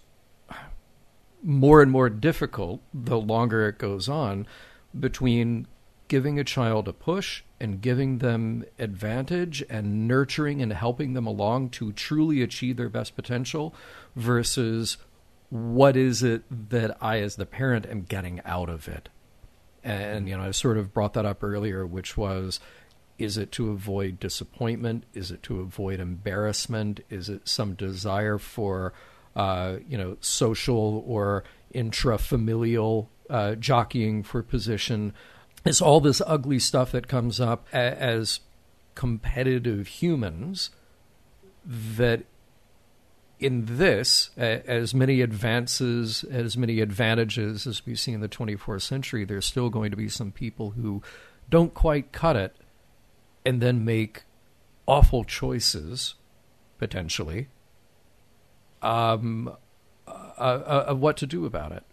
[1.43, 4.47] more and more difficult the longer it goes on
[4.99, 5.67] between
[6.07, 11.69] giving a child a push and giving them advantage and nurturing and helping them along
[11.69, 13.73] to truly achieve their best potential
[14.15, 14.97] versus
[15.49, 19.09] what is it that I, as the parent, am getting out of it.
[19.85, 22.59] And, you know, I sort of brought that up earlier, which was
[23.17, 25.05] is it to avoid disappointment?
[25.13, 26.99] Is it to avoid embarrassment?
[27.09, 28.93] Is it some desire for,
[29.35, 31.43] uh, you know, social or
[31.73, 35.13] intrafamilial uh, jockeying for position?
[35.63, 38.41] It's all this ugly stuff that comes up as
[38.95, 40.71] competitive humans
[41.65, 42.25] that
[43.39, 49.25] in this, as many advances, as many advantages as we see in the 24th century,
[49.25, 51.01] there's still going to be some people who
[51.49, 52.55] don't quite cut it
[53.45, 54.23] and then make
[54.87, 56.15] awful choices,
[56.77, 57.47] potentially,
[58.81, 59.53] um,
[60.07, 61.83] uh, uh, of what to do about it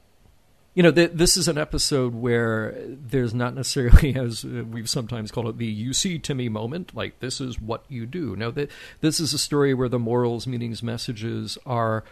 [0.74, 5.49] you know, th- this is an episode where there's not necessarily, as we've sometimes called
[5.49, 6.94] it, the "you see Timmy" moment.
[6.94, 8.35] Like this is what you do.
[8.36, 8.70] No, th-
[9.01, 12.05] this is a story where the morals, meanings, messages are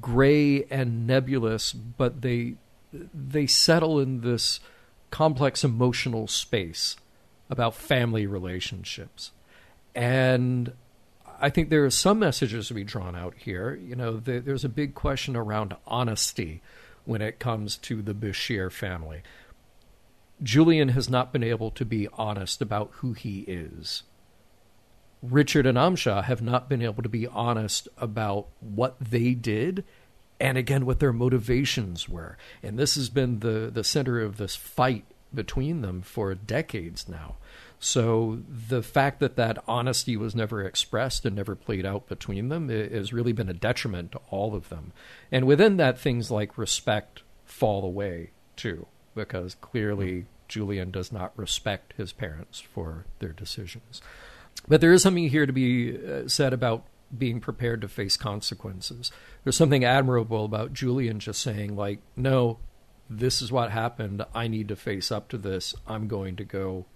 [0.00, 2.56] gray and nebulous, but they
[2.92, 4.60] they settle in this
[5.10, 6.96] complex emotional space
[7.48, 9.30] about family relationships,
[9.94, 10.74] and
[11.40, 13.74] I think there are some messages to be drawn out here.
[13.74, 16.60] You know, th- there's a big question around honesty
[17.04, 19.22] when it comes to the Bashir family.
[20.42, 24.02] Julian has not been able to be honest about who he is.
[25.22, 29.84] Richard and Amsha have not been able to be honest about what they did
[30.40, 32.36] and again what their motivations were.
[32.62, 37.36] And this has been the, the center of this fight between them for decades now.
[37.84, 42.68] So the fact that that honesty was never expressed and never played out between them
[42.68, 44.92] has really been a detriment to all of them.
[45.32, 48.86] And within that, things like respect fall away too,
[49.16, 54.00] because clearly Julian does not respect his parents for their decisions.
[54.68, 56.84] But there is something here to be uh, said about
[57.18, 59.10] being prepared to face consequences.
[59.42, 62.60] There's something admirable about Julian just saying, like, no,
[63.10, 64.24] this is what happened.
[64.32, 65.74] I need to face up to this.
[65.84, 66.86] I'm going to go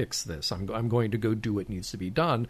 [0.00, 0.50] fix this.
[0.50, 2.46] I'm, I'm going to go do what needs to be done.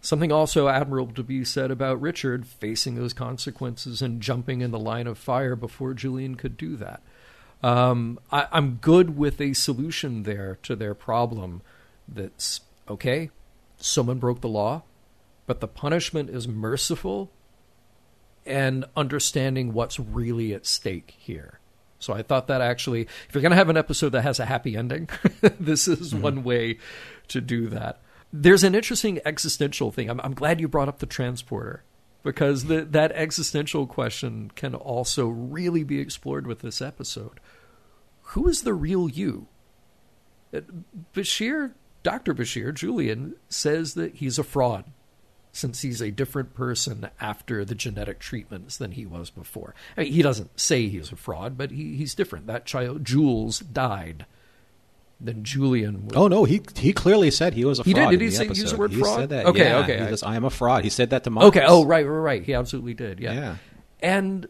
[0.00, 4.78] Something also admirable to be said about Richard facing those consequences and jumping in the
[4.78, 7.02] line of fire before Julian could do that.
[7.60, 11.62] Um, I, I'm good with a solution there to their problem
[12.06, 13.30] that's okay,
[13.78, 14.82] someone broke the law,
[15.46, 17.32] but the punishment is merciful
[18.46, 21.58] and understanding what's really at stake here.
[22.02, 24.44] So I thought that actually, if you're going to have an episode that has a
[24.44, 25.08] happy ending,
[25.60, 26.22] this is mm-hmm.
[26.22, 26.78] one way
[27.28, 28.02] to do that.
[28.32, 30.10] There's an interesting existential thing.
[30.10, 31.84] I'm, I'm glad you brought up the transporter
[32.22, 37.40] because the, that existential question can also really be explored with this episode.
[38.22, 39.48] Who is the real you?
[41.14, 41.72] Bashir,
[42.02, 42.34] Dr.
[42.34, 44.84] Bashir, Julian, says that he's a fraud
[45.52, 49.74] since he's a different person after the genetic treatments than he was before.
[49.96, 52.46] I mean, he doesn't say he's a fraud, but he, he's different.
[52.46, 54.24] That child, Jules, died.
[55.20, 56.10] Then Julian.
[56.16, 57.86] oh no, he he clearly said he was a fraud.
[57.86, 58.10] he fraud.
[58.10, 59.20] Did, did he say use the word he fraud?
[59.20, 59.46] Said that.
[59.46, 60.00] Okay, yeah, okay.
[60.00, 60.82] He goes, I am a fraud.
[60.82, 61.44] He said that to Mom.
[61.44, 61.64] Okay.
[61.64, 62.42] Oh, right, right, right.
[62.42, 63.20] He absolutely did.
[63.20, 63.32] Yeah.
[63.32, 63.56] Yeah.
[64.00, 64.48] And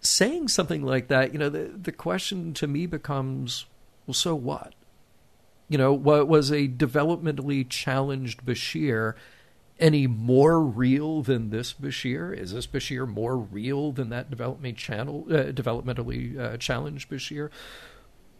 [0.00, 3.64] saying something like that, you know, the the question to me becomes,
[4.06, 4.74] well, so what?
[5.68, 9.14] You know, what was a developmentally challenged Bashir
[9.78, 12.36] any more real than this Bashir?
[12.36, 17.50] Is this Bashir more real than that development channel, uh, developmentally uh, challenged Bashir?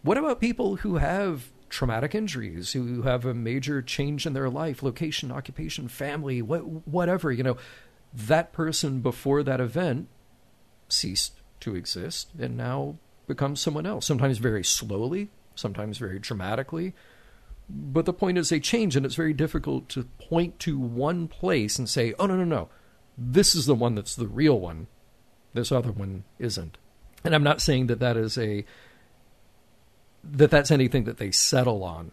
[0.02, 4.82] What about people who have traumatic injuries, who have a major change in their life,
[4.82, 7.30] location, occupation, family, what, whatever?
[7.30, 7.56] You know,
[8.14, 10.09] that person before that event
[10.88, 12.96] ceased to exist and now
[13.26, 14.06] becomes someone else.
[14.06, 16.94] Sometimes very slowly, sometimes very dramatically
[17.69, 21.78] but the point is, they change, and it's very difficult to point to one place
[21.78, 22.69] and say, oh, no, no, no,
[23.16, 24.86] this is the one that's the real one.
[25.55, 26.78] This other one isn't.
[27.24, 28.65] And I'm not saying that that is a
[30.24, 32.12] that that's anything that they settle on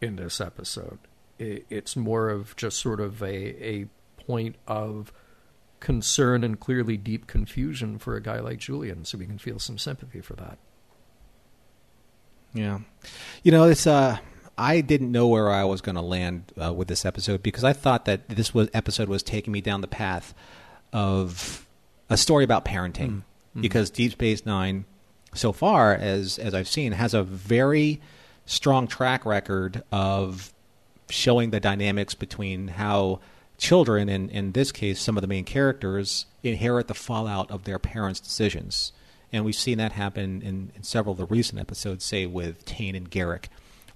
[0.00, 0.98] in this episode.
[1.38, 3.86] It's more of just sort of a, a
[4.18, 5.12] point of
[5.80, 9.78] concern and clearly deep confusion for a guy like Julian, so we can feel some
[9.78, 10.58] sympathy for that.
[12.52, 12.80] Yeah,
[13.42, 14.18] you know, it's uh,
[14.56, 17.72] I didn't know where I was going to land uh, with this episode because I
[17.72, 20.34] thought that this was episode was taking me down the path
[20.92, 21.66] of
[22.08, 23.08] a story about parenting.
[23.08, 23.60] Mm-hmm.
[23.60, 24.84] Because Deep Space Nine,
[25.32, 28.00] so far as as I've seen, has a very
[28.46, 30.52] strong track record of
[31.08, 33.20] showing the dynamics between how
[33.58, 37.78] children, and in this case, some of the main characters, inherit the fallout of their
[37.78, 38.92] parents' decisions.
[39.32, 42.94] And we've seen that happen in, in several of the recent episodes, say with Tain
[42.94, 43.46] and Garak,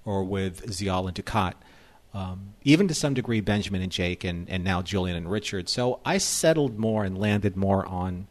[0.05, 1.53] or with Ziyal and Dukat.
[2.13, 5.69] Um, even to some degree, Benjamin and Jake, and, and now Julian and Richard.
[5.69, 8.27] So I settled more and landed more on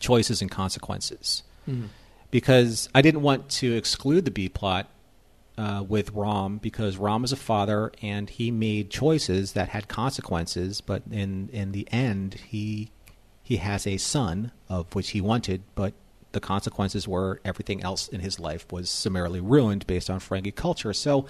[0.00, 1.44] choices and consequences.
[1.68, 1.86] Mm-hmm.
[2.30, 4.88] Because I didn't want to exclude the B plot
[5.60, 10.80] uh, with Rom because Rom is a father and he made choices that had consequences,
[10.80, 12.90] but in in the end he
[13.42, 15.92] he has a son of which he wanted, but
[16.32, 20.92] the consequences were everything else in his life was summarily ruined based on Ferengi culture.
[20.92, 21.26] So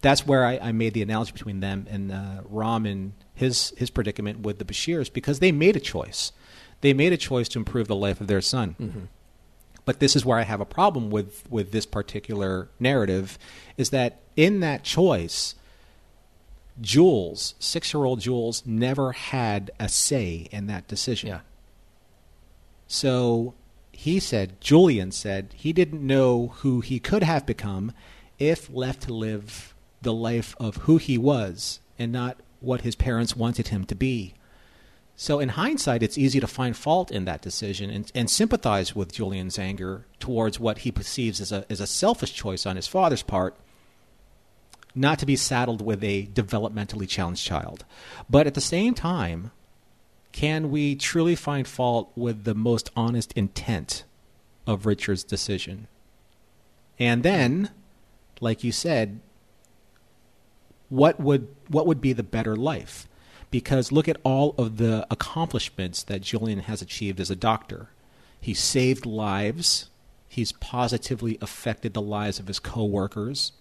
[0.00, 3.90] that's where I, I made the analogy between them and uh, Rom and his his
[3.90, 6.32] predicament with the Bashirs because they made a choice.
[6.80, 8.76] They made a choice to improve the life of their son.
[8.80, 9.00] Mm-hmm.
[9.84, 13.38] But this is where I have a problem with with this particular narrative,
[13.76, 15.54] is that in that choice,
[16.80, 21.28] Jules, six year old Jules, never had a say in that decision.
[21.28, 21.40] Yeah.
[22.86, 23.54] So
[23.96, 27.92] he said, Julian said, he didn't know who he could have become
[28.38, 33.34] if left to live the life of who he was and not what his parents
[33.34, 34.34] wanted him to be.
[35.18, 39.14] So, in hindsight, it's easy to find fault in that decision and, and sympathize with
[39.14, 43.22] Julian's anger towards what he perceives as a, as a selfish choice on his father's
[43.22, 43.56] part,
[44.94, 47.86] not to be saddled with a developmentally challenged child.
[48.28, 49.52] But at the same time,
[50.36, 54.04] can we truly find fault with the most honest intent
[54.66, 55.88] of Richard's decision?
[56.98, 57.70] And then,
[58.40, 59.20] like you said,
[60.88, 63.08] what would what would be the better life?
[63.50, 67.88] because look at all of the accomplishments that Julian has achieved as a doctor.
[68.40, 69.88] He saved lives,
[70.28, 73.52] he's positively affected the lives of his coworkers,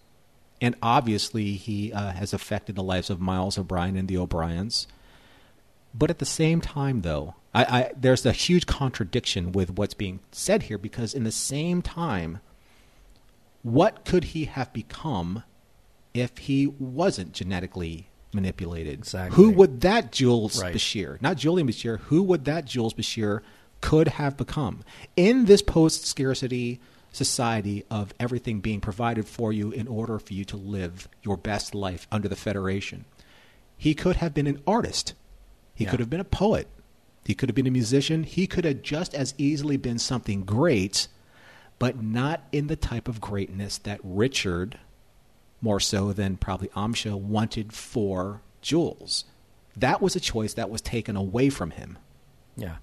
[0.61, 4.87] and obviously he uh, has affected the lives of Miles O'Brien and the O'Briens.
[5.97, 10.19] But at the same time, though, I, I, there's a huge contradiction with what's being
[10.31, 12.39] said here because in the same time,
[13.63, 15.43] what could he have become
[16.13, 18.99] if he wasn't genetically manipulated.
[18.99, 19.35] Exactly.
[19.35, 20.75] Who would that Jules right.
[20.75, 23.41] Bashir, not Julian Bashir, who would that Jules Bashir
[23.81, 24.83] could have become
[25.15, 26.79] in this post scarcity
[27.11, 31.73] society of everything being provided for you in order for you to live your best
[31.73, 33.05] life under the Federation?
[33.77, 35.13] He could have been an artist.
[35.75, 35.91] He yeah.
[35.91, 36.67] could have been a poet.
[37.25, 38.23] He could have been a musician.
[38.23, 41.07] He could have just as easily been something great,
[41.77, 44.79] but not in the type of greatness that Richard
[45.61, 49.25] more so than probably Amsha wanted for Jules.
[49.75, 51.97] That was a choice that was taken away from him.
[52.55, 52.77] Yeah.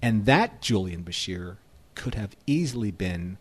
[0.00, 1.56] And that Julian Bashir
[1.94, 3.38] could have easily been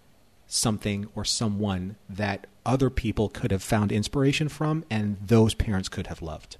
[0.47, 6.07] something or someone that other people could have found inspiration from and those parents could
[6.07, 6.57] have loved.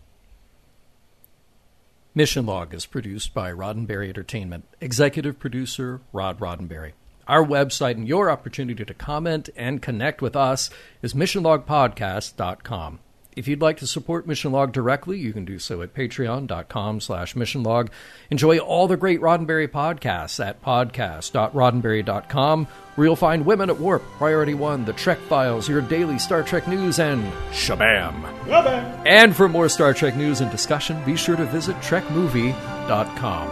[2.13, 4.65] Mission Log is produced by Roddenberry Entertainment.
[4.81, 6.91] Executive producer Rod Roddenberry.
[7.25, 10.69] Our website and your opportunity to comment and connect with us
[11.01, 12.99] is missionlogpodcast.com.
[13.33, 17.33] If you'd like to support Mission Log directly, you can do so at patreon.com slash
[17.33, 17.87] missionlog.
[18.29, 24.53] Enjoy all the great Roddenberry podcasts at podcast.roddenberry.com, where you'll find Women at Warp, Priority
[24.53, 28.21] One, The Trek Files, your daily Star Trek news, and shabam!
[28.43, 29.03] Shabam!
[29.05, 33.47] And for more Star Trek news and discussion, be sure to visit trekmovie.com.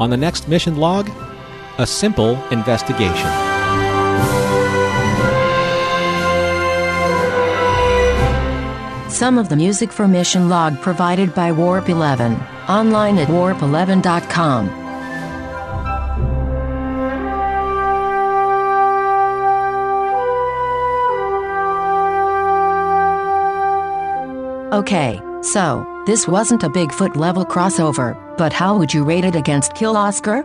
[0.00, 1.08] On the next Mission Log,
[1.78, 3.55] a simple investigation.
[9.16, 12.34] Some of the music for Mission Log provided by Warp 11,
[12.68, 14.68] online at warp11.com.
[24.74, 29.74] Okay, so, this wasn't a Bigfoot level crossover, but how would you rate it against
[29.74, 30.44] Kill Oscar?